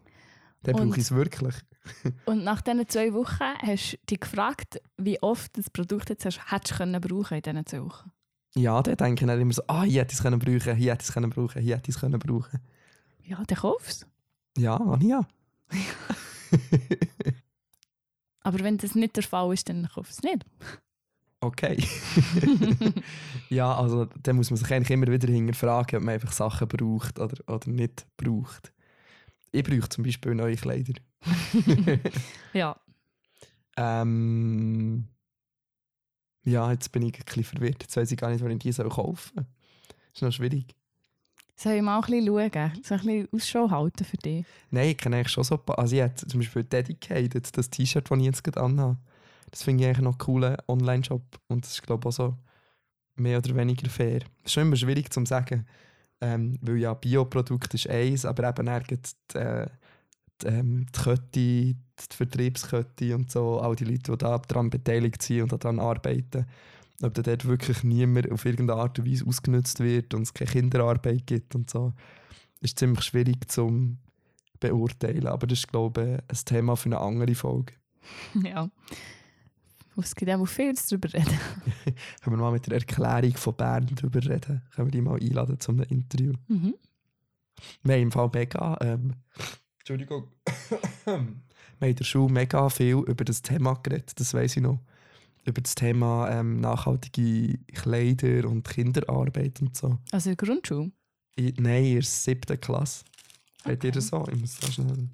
dann 0.64 0.76
brauche 0.76 0.98
ich 0.98 1.04
es 1.04 1.12
wirklich. 1.12 1.56
Und 2.26 2.44
nach 2.44 2.62
diesen 2.62 2.88
zwei 2.88 3.14
Wochen 3.14 3.44
hast 3.62 3.94
du 3.94 3.98
dich 4.10 4.20
gefragt, 4.20 4.82
wie 4.98 5.22
oft 5.22 5.58
das 5.58 5.70
Produkt 5.70 6.10
jetzt 6.10 6.26
hast, 6.26 6.52
hättest 6.52 6.80
du 6.80 7.00
brauchen 7.00 7.38
in 7.38 7.42
diesen 7.42 7.66
zwei 7.66 7.84
Wochen? 7.84 8.12
Ja, 8.56 8.82
dann 8.84 8.96
denke 8.96 9.26
ich 9.26 9.28
dann 9.28 9.42
immer 9.42 9.54
so, 9.54 9.64
ah, 9.68 9.84
hier 9.84 10.02
hätte 10.02 10.14
ich 10.14 10.20
es 10.20 10.24
können 10.24 10.40
brauchen, 10.40 10.76
hier 10.76 10.94
hätte 10.94 11.02
ich 11.04 11.10
es 11.10 11.14
können 11.14 11.30
brauchen, 11.30 11.62
hier 11.62 11.76
hätte 11.76 11.90
ich 11.90 11.96
es 11.96 12.02
können 12.02 12.20
brauchen. 12.20 12.60
Ja, 13.24 13.44
dann 13.46 13.58
kaufst 13.58 14.08
Ja, 14.58 14.98
ja. 15.02 15.26
Aber 18.42 18.60
wenn 18.60 18.78
das 18.78 18.94
nicht 18.96 19.16
der 19.16 19.24
Fall 19.24 19.54
ist, 19.54 19.70
dann 19.70 19.90
kaufst 19.94 20.24
du 20.24 20.28
es 20.28 20.34
nicht. 20.34 20.46
Okay. 21.40 21.78
ja, 23.50 23.76
also 23.76 24.06
dann 24.22 24.38
muss 24.38 24.50
man 24.50 24.58
sich 24.58 24.72
eigentlich 24.72 24.92
immer 24.92 25.08
wieder 25.08 25.28
hinterfragen, 25.28 25.98
ob 25.98 26.04
man 26.04 26.14
einfach 26.14 26.32
Sachen 26.32 26.68
braucht 26.68 27.20
oder, 27.20 27.36
oder 27.48 27.70
nicht 27.70 28.06
braucht. 28.16 28.72
Ich 29.54 29.64
brauche 29.64 29.88
zum 29.88 30.04
Beispiel 30.04 30.34
neue 30.34 30.56
Kleider. 30.56 30.94
ja. 32.54 32.76
Ähm, 33.78 35.08
ja, 36.44 36.72
jetzt 36.72 36.92
bin 36.92 37.04
ich 37.04 37.14
ein 37.14 37.24
bisschen 37.24 37.44
verwirrt. 37.44 37.84
Jetzt 37.84 37.96
weiß 37.96 38.12
ich 38.12 38.18
gar 38.18 38.32
nicht, 38.32 38.44
wann 38.44 38.52
ich 38.52 38.60
die 38.60 38.74
kaufen 38.74 39.32
soll. 39.36 39.46
Das 39.86 40.16
ist 40.16 40.22
noch 40.24 40.32
schwierig. 40.32 40.76
Soll 41.56 41.74
ich 41.74 41.82
mal 41.84 41.98
ein 41.98 42.02
bisschen 42.02 42.26
schauen? 42.26 42.84
Soll 42.84 42.98
ich 42.98 43.04
ein 43.04 43.28
bisschen 43.28 43.30
Ausschau 43.32 43.70
halten 43.70 44.04
für 44.04 44.18
dich? 44.18 44.46
Nein, 44.72 44.90
ich 44.90 44.98
kenne 44.98 45.18
eigentlich 45.18 45.30
schon 45.30 45.44
so 45.44 45.56
ein 45.56 45.64
paar. 45.64 45.78
Also 45.78 45.96
ich 45.96 46.02
habe 46.02 46.16
zum 46.16 46.40
Beispiel 46.40 46.64
Dedicated, 46.64 47.56
das 47.56 47.70
T-Shirt, 47.70 48.10
das 48.10 48.18
ich 48.18 48.26
jetzt 48.26 48.44
gerade 48.44 48.62
anhabe. 48.62 48.98
Das 49.52 49.62
finde 49.62 49.84
ich 49.84 49.88
eigentlich 49.88 50.04
noch 50.04 50.14
einen 50.14 50.18
coolen 50.18 50.58
Online-Shop. 50.68 51.40
Und 51.48 51.64
das 51.64 51.74
ist, 51.74 51.84
glaube 51.84 52.02
ich, 52.02 52.08
auch 52.08 52.12
so 52.12 52.38
mehr 53.16 53.38
oder 53.38 53.56
weniger 53.56 53.88
fair. 53.88 54.22
Das 54.22 54.46
ist 54.46 54.54
schon 54.54 54.64
immer 54.64 54.76
schwierig 54.76 55.14
zu 55.14 55.24
sagen. 55.26 55.68
Ähm, 56.24 56.58
weil 56.62 56.78
ja, 56.78 56.94
Bioprodukt 56.94 57.74
ist 57.74 57.90
eins, 57.90 58.24
aber 58.24 58.48
eben 58.48 58.66
dann 58.66 58.84
die, 58.90 59.38
äh, 59.38 59.68
die, 60.42 60.48
ähm, 60.48 60.86
die 60.86 61.02
Kette, 61.04 61.28
die 61.34 61.76
Vertriebskette 61.98 63.14
und 63.14 63.30
so, 63.30 63.60
all 63.60 63.76
die 63.76 63.84
Leute, 63.84 64.14
die 64.14 64.18
da 64.18 64.38
daran 64.38 64.70
beteiligt 64.70 65.22
sind 65.22 65.52
und 65.52 65.52
daran 65.52 65.82
arbeiten, 65.82 66.46
ob 67.02 67.14
da 67.14 67.22
dort 67.22 67.44
wirklich 67.44 67.84
niemand 67.84 68.32
auf 68.32 68.46
irgendeine 68.46 68.80
Art 68.80 69.00
und 69.00 69.12
Weise 69.12 69.28
ausgenutzt 69.28 69.82
wird 69.82 70.14
und 70.14 70.22
es 70.22 70.34
keine 70.34 70.50
Kinderarbeit 70.50 71.28
gibt 71.28 71.56
und 71.56 71.70
so, 71.70 71.92
ist 72.62 72.80
ziemlich 72.80 73.04
schwierig 73.04 73.52
zu 73.52 73.98
beurteilen. 74.62 75.28
Aber 75.28 75.46
das 75.46 75.60
ist, 75.60 75.68
glaube 75.68 76.24
ich, 76.30 76.40
ein 76.40 76.46
Thema 76.46 76.78
für 76.78 76.86
eine 76.86 77.02
andere 77.02 77.36
Folge. 77.36 77.74
ja. 78.44 78.70
Es 79.98 80.16
gibt 80.16 80.32
auch 80.32 80.46
viel 80.46 80.74
darüber 80.74 81.14
reden. 81.14 81.40
Können 82.22 82.36
wir 82.36 82.38
mal 82.38 82.52
mit 82.52 82.66
der 82.68 82.76
Erklärung 82.76 83.36
von 83.36 83.56
Bern 83.56 83.90
darüber 83.96 84.24
reden? 84.24 84.62
Können 84.76 84.88
wir 84.88 84.92
die 84.92 85.02
mal 85.02 85.20
einladen 85.20 85.60
zu 85.60 85.72
einem 85.72 85.84
Interview? 85.84 86.34
Mhm. 86.48 86.76
Wir 87.84 87.96
haben 87.96 88.02
im 88.02 88.12
Fall 88.12 88.30
mega. 88.34 88.78
Ähm, 88.82 89.14
Entschuldigung. 89.80 90.28
wir 91.06 91.14
haben 91.14 91.44
in 91.80 91.96
der 91.96 92.04
Schule 92.04 92.32
mega 92.32 92.70
viel 92.70 92.96
über 92.96 93.24
das 93.24 93.42
Thema 93.42 93.74
geredet, 93.76 94.20
das 94.20 94.34
weiß 94.34 94.58
ich 94.58 94.64
noch. 94.64 94.80
Über 95.46 95.62
das 95.62 95.76
Thema 95.76 96.30
ähm, 96.32 96.62
nachhaltige 96.62 97.58
Kleider 97.74 98.48
und 98.48 98.64
Kinderarbeit 98.64 99.62
und 99.62 99.76
so. 99.76 100.00
Also 100.12 100.30
in 100.30 100.38
der 100.38 100.48
Grundschule? 100.48 100.92
Ich, 101.36 101.60
nein, 101.60 101.84
in 101.84 101.94
der 101.96 102.04
siebten 102.04 102.60
Klasse. 102.60 103.04
Okay. 103.62 103.74
Habt 103.74 103.84
ihr 103.84 103.92
das 103.92 104.08
so? 104.08 104.26
Ich 104.32 104.40
muss 104.40 104.58
so 104.58 104.72
schnell 104.72 105.10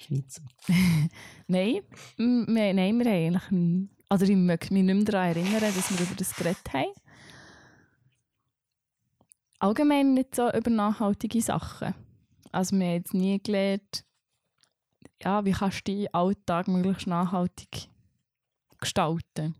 schnitzen. 0.00 0.48
nein, 1.46 1.80
wir, 2.16 2.74
nein, 2.74 2.98
wir 2.98 3.04
haben 3.04 3.36
eigentlich... 3.36 3.88
Also 4.08 4.24
ich 4.24 4.36
möchte 4.36 4.74
mich 4.74 4.82
nicht 4.82 4.94
mehr 4.94 5.04
daran 5.04 5.28
erinnern, 5.28 5.60
dass 5.60 5.90
wir 5.90 6.04
über 6.04 6.16
das 6.16 6.34
geredet 6.34 6.72
haben. 6.72 6.90
Allgemein 9.60 10.14
nicht 10.14 10.34
so 10.34 10.50
über 10.52 10.70
nachhaltige 10.70 11.40
Sachen. 11.40 11.94
Also 12.50 12.76
wir 12.76 12.86
haben 12.86 12.94
jetzt 12.94 13.14
nie 13.14 13.40
gelernt, 13.40 14.04
ja, 15.22 15.44
wie 15.44 15.52
kannst 15.52 15.86
du 15.86 15.92
deinen 15.92 16.14
Alltag 16.14 16.66
möglichst 16.66 17.06
nachhaltig 17.06 17.88
gestalten. 18.80 19.54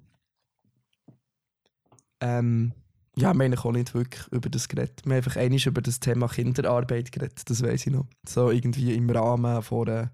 Ähm, 2.20 2.72
ja, 3.16 3.34
wir 3.34 3.44
haben 3.44 3.54
auch 3.58 3.72
nicht 3.72 3.94
wirklich 3.94 4.26
über 4.28 4.48
das 4.48 4.68
geredet. 4.68 5.00
Wir 5.04 5.10
haben 5.12 5.16
einfach 5.18 5.36
einmal 5.36 5.58
über 5.58 5.82
das 5.82 6.00
Thema 6.00 6.28
Kinderarbeit 6.28 7.12
geredet, 7.12 7.42
das 7.48 7.62
weiß 7.62 7.86
ich 7.86 7.92
noch. 7.92 8.06
So 8.26 8.50
irgendwie 8.50 8.94
im 8.94 9.10
Rahmen 9.10 9.62
von 9.62 9.88
einer 9.88 10.12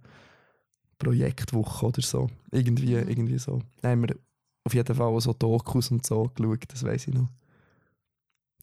Projektwoche 0.98 1.86
oder 1.86 2.02
so. 2.02 2.28
Irgendwie, 2.50 2.94
Mhm. 2.96 3.08
irgendwie 3.08 3.38
so. 3.38 3.60
Dann 3.82 3.90
haben 3.92 4.08
wir 4.08 4.16
auf 4.64 4.74
jeden 4.74 4.94
Fall 4.94 5.06
auch 5.06 5.20
so 5.20 5.32
Dokus 5.32 5.90
und 5.90 6.04
so 6.06 6.24
geschaut, 6.34 6.64
das 6.68 6.82
weiß 6.82 7.08
ich 7.08 7.14
noch. 7.14 7.28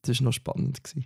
Das 0.02 0.20
war 0.20 0.26
noch 0.26 0.34
spannend. 0.34 0.84
Gewesen. 0.84 1.06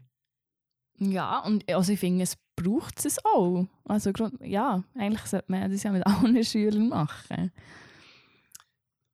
Ja, 1.00 1.40
und 1.46 1.70
also 1.72 1.92
ich 1.94 2.00
finde, 2.00 2.24
es 2.24 2.36
braucht 2.56 3.06
es 3.06 3.24
auch. 3.24 3.68
Also 3.84 4.12
ja, 4.42 4.84
eigentlich 4.96 5.26
sollte 5.26 5.52
man 5.52 5.70
das 5.70 5.84
ja 5.84 5.92
mit 5.92 6.08
allen 6.08 6.44
Schülern 6.44 6.90
machen. 6.90 7.52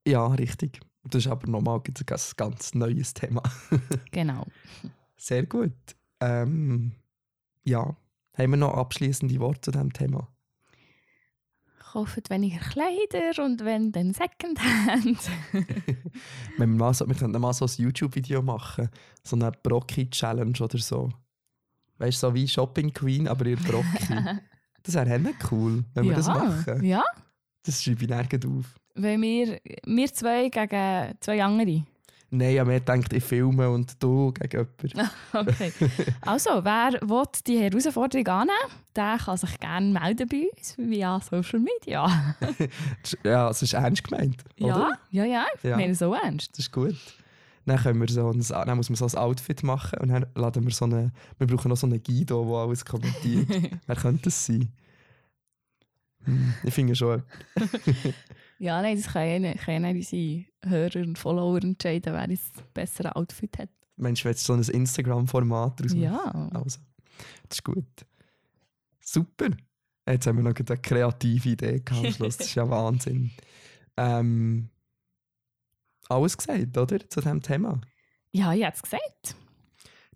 Ja, 0.07 0.27
richtig. 0.27 0.79
Das 1.03 1.25
ist 1.25 1.31
aber 1.31 1.47
nochmal 1.47 1.81
ein 1.85 1.93
ganz, 2.37 2.73
neues 2.73 3.13
Thema. 3.13 3.43
Genau. 4.11 4.45
Sehr 5.17 5.45
gut. 5.45 5.73
Ähm, 6.19 6.93
ja, 7.63 7.95
haben 8.37 8.51
wir 8.51 8.57
noch 8.57 8.73
abschließende 8.73 9.39
Worte 9.39 9.61
zu 9.61 9.71
diesem 9.71 9.93
Thema? 9.93 10.27
Kauft 11.79 12.29
weniger 12.29 12.59
Kleider 12.59 13.43
und 13.43 13.63
wenn, 13.63 13.91
dann 13.91 14.13
Secondhand. 14.13 15.19
Wenn 16.57 16.71
wir, 16.71 16.77
mal 16.77 16.93
so, 16.93 17.07
wir 17.07 17.13
könnten 17.15 17.39
mal 17.39 17.53
so 17.53 17.65
ein 17.65 17.71
YouTube-Video 17.77 18.41
machen, 18.41 18.89
so 19.23 19.35
eine 19.35 19.51
Brocki-Challenge 19.51 20.59
oder 20.59 20.79
so. 20.79 21.11
Weißt 21.99 22.23
du, 22.23 22.27
so 22.27 22.33
wie 22.33 22.47
Shopping 22.47 22.91
Queen, 22.91 23.27
aber 23.27 23.45
ihr 23.45 23.57
Brocki. 23.57 24.07
das 24.83 24.95
wäre 24.95 25.33
cool, 25.51 25.83
wenn 25.93 26.05
wir 26.05 26.11
ja, 26.11 26.17
das 26.17 26.27
machen. 26.27 26.83
Ja, 26.83 27.03
Das 27.61 27.83
schreibe 27.83 28.03
ich 28.03 28.09
nirgends 28.09 28.45
auf. 28.47 28.79
Weil 28.95 29.19
wir, 29.21 29.59
wir 29.85 30.13
zwei 30.13 30.49
gegen 30.49 31.13
zwei 31.19 31.43
andere. 31.43 31.83
Nein, 32.35 32.57
aber 32.57 32.71
mir 32.71 32.79
denkt, 32.79 33.13
ich 33.13 33.23
filme 33.23 33.69
und 33.69 34.01
du 34.01 34.31
gegen 34.31 34.67
jemanden. 34.81 35.09
Okay. 35.33 35.71
Also, 36.21 36.49
wer 36.65 36.93
will 37.01 37.23
die 37.45 37.59
Herausforderung 37.59 38.25
annehmen, 38.27 38.71
der 38.95 39.17
kann 39.23 39.37
sich 39.37 39.59
gerne 39.59 39.87
melden 39.99 40.27
bei 40.27 40.47
uns 40.51 40.75
via 40.77 41.19
Social 41.21 41.59
Media. 41.59 42.35
ja, 43.23 43.49
es 43.51 43.61
ist 43.61 43.73
ernst 43.73 44.03
gemeint, 44.03 44.43
Ja, 44.57 44.65
oder? 44.75 44.99
ja, 45.11 45.25
ja, 45.25 45.45
ich 45.55 45.63
Ja. 45.63 45.77
meine 45.77 45.93
so 45.93 46.13
ernst. 46.15 46.49
Das 46.53 46.59
ist 46.59 46.71
gut. 46.71 46.95
Dann, 47.67 47.77
können 47.77 48.01
wir 48.01 48.09
so 48.09 48.27
ein, 48.31 48.41
dann 48.65 48.77
muss 48.77 48.89
man 48.89 48.95
so 48.97 49.05
ein 49.05 49.15
Outfit 49.15 49.61
machen 49.61 49.99
und 49.99 50.09
dann 50.09 50.25
laden 50.35 50.63
wir 50.65 50.73
so 50.73 50.85
eine, 50.85 51.11
wir 51.37 51.45
brauchen 51.47 51.69
noch 51.69 51.77
so 51.77 51.85
einen 51.85 52.01
Guido, 52.01 52.43
der 52.43 52.55
alles 52.57 52.83
kommentiert. 52.83 53.47
Wer 53.85 53.95
könnte 53.95 54.23
das 54.23 54.45
sein? 54.47 54.69
Hm, 56.25 56.53
ich 56.63 56.73
finde 56.73 56.95
schon, 56.95 57.21
Ja, 58.63 58.81
nein, 58.81 58.95
das 58.95 59.11
kann 59.11 59.43
ja 59.43 59.53
kann 59.55 59.83
ja 59.83 59.89
unsere 59.89 60.45
Hörer 60.63 61.01
und 61.01 61.19
Follower 61.19 61.61
entscheiden, 61.61 62.13
wer 62.13 62.27
das 62.27 62.49
bessere 62.73 63.13
Outfit 63.13 63.57
hat. 63.57 63.69
Mensch, 63.97 64.23
willst 64.23 64.47
du 64.47 64.53
so 64.53 64.71
ein 64.71 64.75
Instagram-Format 64.79 65.81
machen? 65.81 66.01
Ja. 66.01 66.49
Also, 66.53 66.79
das 67.49 67.57
ist 67.57 67.63
gut. 67.65 68.05
Super. 69.01 69.49
Jetzt 70.07 70.27
haben 70.27 70.37
wir 70.37 70.43
noch 70.43 70.55
eine 70.55 70.77
kreative 70.77 71.49
Idee 71.49 71.81
gehabt 71.81 72.05
am 72.05 72.13
Schluss. 72.13 72.37
Das 72.37 72.47
ist 72.47 72.55
ja 72.55 72.69
Wahnsinn. 72.69 73.31
Ähm, 73.97 74.69
alles 76.07 76.37
gesagt, 76.37 76.77
oder? 76.77 77.09
Zu 77.09 77.19
diesem 77.19 77.41
Thema. 77.41 77.81
Ja, 78.31 78.53
ich 78.53 78.63
habe 78.63 78.75
es 78.75 78.81
gesagt. 78.81 79.35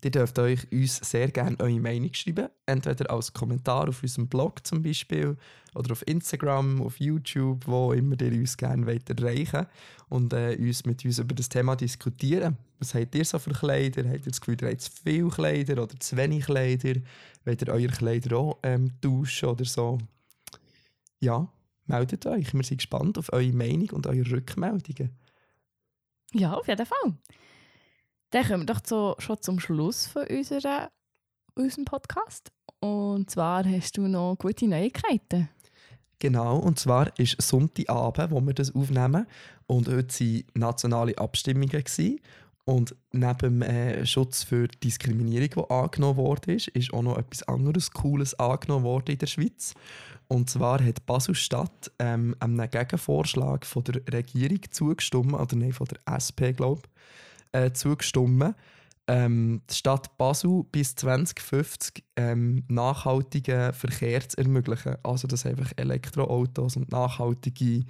Ihr 0.02 0.10
dürft 0.10 0.38
euch 0.38 0.70
uns 0.70 0.96
sehr 0.96 1.28
gerne 1.28 1.58
eure 1.58 1.80
Meinung 1.80 2.12
schreiben. 2.14 2.48
Entweder 2.66 3.10
als 3.10 3.32
Kommentar 3.32 3.88
auf 3.88 4.02
unserem 4.02 4.28
Blog 4.28 4.64
zum 4.66 4.82
Beispiel 4.82 5.36
oder 5.74 5.92
auf 5.92 6.06
Instagram, 6.06 6.80
auf 6.82 7.00
YouTube, 7.00 7.66
wo 7.66 7.92
immer 7.92 8.20
ihr 8.20 8.32
uns 8.32 8.56
gerne 8.56 8.86
wollt 8.86 9.10
erreichen 9.10 9.66
und 10.08 10.32
äh, 10.32 10.56
uns 10.58 10.84
mit 10.84 11.04
uns 11.04 11.18
über 11.18 11.34
das 11.34 11.48
Thema 11.48 11.74
diskutieren. 11.76 12.56
Was 12.78 12.94
habt 12.94 13.14
ihr 13.14 13.24
so 13.24 13.38
für 13.38 13.50
Kleider? 13.50 14.04
Habt 14.08 14.26
ihr 14.26 14.30
das 14.30 14.40
Gefühl, 14.40 14.56
ihr 14.62 14.68
habt 14.68 14.80
zu 14.80 14.90
viel 14.92 15.28
Kleider 15.28 15.82
oder 15.82 15.98
zu 15.98 16.16
wenig 16.16 16.44
Kleider? 16.44 17.00
Wollt 17.44 17.62
ihr 17.62 17.68
eure 17.68 17.88
Kleider 17.88 18.36
auch 18.36 18.58
ähm, 18.62 18.92
tauschen 19.00 19.48
oder 19.48 19.64
so? 19.64 19.98
Ja, 21.20 21.50
meldet 21.86 22.24
euch. 22.26 22.54
Wir 22.54 22.62
sind 22.62 22.78
gespannt 22.78 23.18
auf 23.18 23.32
eure 23.32 23.52
Meinung 23.52 23.90
und 23.90 24.06
eure 24.06 24.30
Rückmeldungen. 24.30 25.10
Ja, 26.32 26.54
auf 26.54 26.68
jeden 26.68 26.86
Fall. 26.86 27.14
Dann 28.30 28.46
kommen 28.46 28.62
wir 28.62 28.74
doch 28.74 28.80
zu, 28.80 29.14
schon 29.18 29.40
zum 29.40 29.58
Schluss 29.58 30.06
von 30.06 30.26
unserer, 30.26 30.90
unserem 31.54 31.86
Podcast. 31.86 32.50
Und 32.80 33.30
zwar 33.30 33.64
hast 33.64 33.96
du 33.96 34.02
noch 34.02 34.36
gute 34.36 34.68
Neuigkeiten. 34.68 35.48
Genau, 36.18 36.58
und 36.58 36.78
zwar 36.78 37.16
ist 37.18 37.40
Sonntagabend, 37.40 38.30
wo 38.30 38.40
wir 38.40 38.52
das 38.52 38.74
aufnehmen. 38.74 39.26
Und 39.66 39.88
heute 39.88 40.20
waren 40.20 40.44
nationale 40.54 41.16
Abstimmungen. 41.16 41.70
Gewesen. 41.70 42.20
Und 42.64 42.94
neben 43.12 43.38
dem 43.38 43.62
äh, 43.62 44.04
Schutz 44.04 44.42
für 44.42 44.68
Diskriminierung, 44.68 45.48
der 45.48 45.70
angenommen 45.70 46.18
wurde, 46.18 46.52
ist, 46.52 46.68
ist 46.68 46.92
auch 46.92 47.00
noch 47.00 47.16
etwas 47.16 47.44
anderes 47.44 47.90
Cooles 47.92 48.38
angenommen 48.38 48.84
worden 48.84 49.12
in 49.12 49.18
der 49.18 49.26
Schweiz. 49.26 49.72
Und 50.26 50.50
zwar 50.50 50.84
hat 50.84 51.06
Basel-Stadt 51.06 51.90
ähm, 51.98 52.36
einem 52.40 52.70
Gegenvorschlag 52.70 53.64
von 53.64 53.84
der 53.84 54.02
Regierung 54.12 54.60
zugestimmt, 54.70 55.32
oder 55.32 55.56
nein, 55.56 55.72
von 55.72 55.86
der 55.86 56.00
SP, 56.12 56.52
glaube 56.52 56.82
ich, 56.84 56.90
äh, 57.52 57.72
zugestimmt, 57.72 58.54
ähm, 59.08 59.62
die 59.70 59.74
Stadt 59.74 60.16
Basel 60.18 60.64
bis 60.70 60.94
2050 60.94 62.04
ähm, 62.16 62.62
nachhaltigen 62.68 63.72
Verkehr 63.72 64.28
zu 64.28 64.36
ermöglichen. 64.36 64.96
Also, 65.02 65.26
dass 65.26 65.46
einfach 65.46 65.72
Elektroautos 65.76 66.76
und 66.76 66.92
nachhaltige 66.92 67.86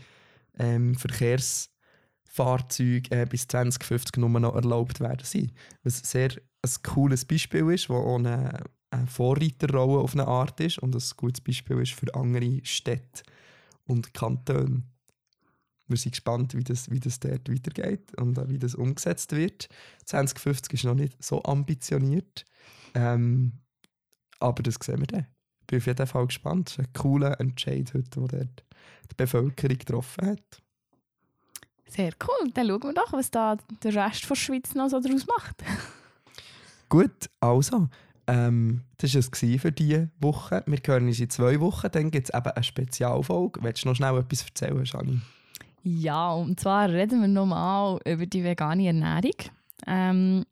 ähm, 0.58 0.94
Verkehrsfahrzeuge 0.94 3.10
äh, 3.10 3.26
bis 3.28 3.48
2050 3.48 4.16
nur 4.18 4.30
noch 4.30 4.54
erlaubt 4.54 5.00
werden 5.00 5.24
sein. 5.24 5.50
Was 5.82 5.98
sehr 5.98 6.30
ein 6.62 6.70
cooles 6.84 7.24
Beispiel 7.24 7.72
ist, 7.72 7.90
auch 7.90 8.16
eine, 8.16 8.62
eine 8.90 9.06
Vorreiterrolle 9.06 9.98
auf 9.98 10.14
eine 10.14 10.26
Art 10.26 10.60
ist 10.60 10.78
und 10.78 10.94
ein 10.94 11.02
gutes 11.16 11.40
Beispiel 11.40 11.80
ist 11.80 11.94
für 11.94 12.14
andere 12.14 12.60
Städte 12.62 13.22
und 13.86 14.14
Kantone. 14.14 14.82
Wir 15.88 15.96
sind 15.96 16.12
gespannt, 16.12 16.54
wie 16.54 16.64
das, 16.64 16.90
wie 16.90 17.00
das 17.00 17.18
dort 17.20 17.50
weitergeht 17.50 18.14
und 18.16 18.36
wie 18.48 18.58
das 18.58 18.74
umgesetzt 18.74 19.32
wird. 19.32 19.68
2050 20.04 20.74
ist 20.74 20.84
noch 20.84 20.94
nicht 20.94 21.22
so 21.22 21.42
ambitioniert, 21.42 22.44
ähm, 22.94 23.52
aber 24.38 24.62
das 24.62 24.76
sehen 24.82 25.00
wir 25.00 25.06
dann. 25.06 25.26
Ich 25.60 25.66
bin 25.66 25.78
auf 25.78 25.86
jeden 25.86 26.06
Fall 26.06 26.26
gespannt. 26.26 26.68
Das 26.68 26.78
ist 26.78 26.78
ein 26.80 26.92
cooler 26.92 27.40
Entscheid 27.40 27.92
heute, 27.94 28.10
dort 28.10 28.64
die 29.10 29.14
Bevölkerung 29.16 29.78
getroffen 29.78 30.26
hat. 30.26 30.62
Sehr 31.88 32.12
cool. 32.26 32.50
Dann 32.52 32.66
schauen 32.66 32.82
wir 32.82 32.94
doch, 32.94 33.12
was 33.12 33.30
da 33.30 33.56
der 33.82 33.94
Rest 33.94 34.28
der 34.28 34.34
Schweiz 34.34 34.74
noch 34.74 34.88
so 34.88 35.00
daraus 35.00 35.26
macht. 35.26 35.64
Gut, 36.88 37.30
also, 37.40 37.88
Ähm, 38.28 38.82
das 38.98 39.14
war 39.14 39.20
es 39.20 39.60
für 39.62 39.72
diese 39.72 40.10
Woche. 40.20 40.62
Wir 40.66 40.78
hören 40.84 41.06
uns 41.06 41.18
in 41.18 41.30
zwei 41.30 41.58
Wochen. 41.60 41.88
Dann 41.90 42.10
gibt 42.10 42.28
es 42.28 42.34
eben 42.34 42.50
eine 42.50 42.62
Spezialfolge. 42.62 43.62
Willst 43.62 43.84
du 43.84 43.88
noch 43.88 43.96
schnell 43.96 44.18
etwas 44.18 44.42
erzählen, 44.42 44.84
Shani? 44.84 45.22
Ja, 45.90 46.32
und 46.32 46.60
zwar 46.60 46.90
reden 46.90 47.22
wir 47.22 47.28
nochmal 47.28 47.98
über 48.04 48.26
die 48.26 48.44
vegane 48.44 48.88
Ernährung. 48.88 49.32
Ähm, 49.86 50.44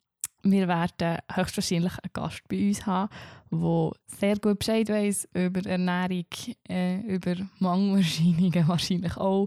wir 0.43 0.67
werden 0.67 1.19
höchstwahrscheinlich 1.31 1.93
einen 1.99 2.13
Gast 2.15 2.49
bei 2.49 2.69
uns 2.69 2.87
haben, 2.87 3.11
der 3.51 3.91
sehr 4.07 4.39
gut 4.39 4.61
Bescheid 4.61 4.89
weiß 4.89 5.29
über 5.35 5.69
Ernährung, 5.69 6.25
äh, 6.71 7.01
über 7.01 7.35
Mangelerscheinungen 7.59 8.67
wahrscheinlich 8.67 9.15
auch. 9.19 9.47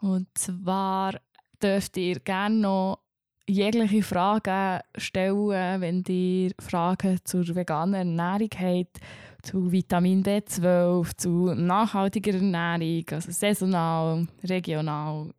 Und 0.00 0.28
zwar 0.32 1.20
dürft 1.62 1.98
ihr 1.98 2.18
gerne 2.20 2.56
noch 2.56 3.00
jegliche 3.48 4.02
Fragen 4.02 4.80
stellen, 4.96 5.80
wenn 5.80 6.04
ihr 6.08 6.52
Fragen 6.58 7.18
zur 7.24 7.54
veganen 7.54 8.18
Ernährung 8.18 8.50
habt, 8.58 9.00
zu 9.42 9.72
Vitamin 9.72 10.22
B12, 10.22 11.16
zu 11.16 11.54
nachhaltiger 11.54 12.34
Ernährung, 12.34 13.04
also 13.10 13.30
saisonal, 13.30 14.26
regional, 14.44 15.30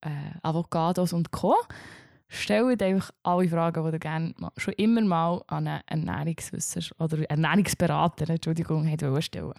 äh, 0.00 0.10
Avocados 0.42 1.12
und 1.12 1.30
Co. 1.30 1.54
Stellt 2.28 2.82
einfach 2.82 3.12
alle 3.22 3.48
Fragen, 3.48 3.84
die 3.84 3.96
ihr 3.96 3.98
gerne 4.00 4.34
schon 4.56 4.74
immer 4.74 5.02
mal 5.02 5.42
an 5.46 5.68
einen 5.68 6.08
Ernährungswissenschaftler 6.08 7.04
oder 7.04 7.30
Ernährungsberater 7.30 8.28
Entschuldigung, 8.30 8.86
stellen 9.20 9.52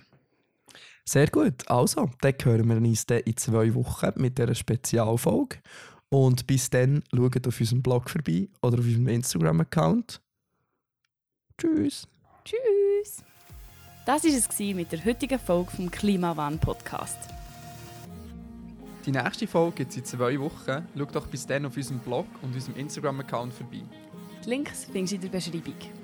Sehr 1.05 1.27
gut. 1.27 1.69
Also, 1.69 2.09
dann 2.19 2.33
hören 2.43 2.67
wir 2.67 2.75
uns 2.75 3.05
dann 3.05 3.19
in 3.19 3.37
zwei 3.37 3.73
Wochen 3.73 4.11
mit 4.15 4.37
dieser 4.37 4.53
Spezialfolge. 4.53 5.59
Und 6.09 6.47
bis 6.47 6.69
dann 6.69 7.03
schaut 7.13 7.47
auf 7.47 7.59
unserem 7.59 7.81
Blog 7.81 8.09
vorbei 8.09 8.47
oder 8.61 8.79
auf 8.79 8.85
unserem 8.85 9.07
Instagram-Account. 9.09 10.21
Tschüss. 11.57 12.07
Tschüss. 12.45 13.23
Das 14.05 14.23
war 14.23 14.31
es 14.31 14.59
mit 14.59 14.91
der 14.91 15.03
heutigen 15.03 15.39
Folge 15.39 15.71
vom 15.71 15.91
Klimawandel-Podcast. 15.91 17.17
Die 19.05 19.11
nächste 19.11 19.47
Folge 19.47 19.77
gibt 19.77 19.91
es 19.91 19.97
in 19.97 20.05
zwei 20.05 20.39
Wochen. 20.39 20.87
Schau 20.97 21.05
doch 21.05 21.27
bis 21.27 21.45
dann 21.45 21.65
auf 21.65 21.75
unserem 21.75 21.99
Blog 21.99 22.27
und 22.41 22.53
unserem 22.53 22.77
Instagram-Account 22.77 23.53
vorbei. 23.53 23.81
Die 24.43 24.49
Links 24.49 24.85
findest 24.85 25.11
du 25.11 25.15
in 25.15 25.21
der 25.23 25.29
Beschreibung. 25.29 25.96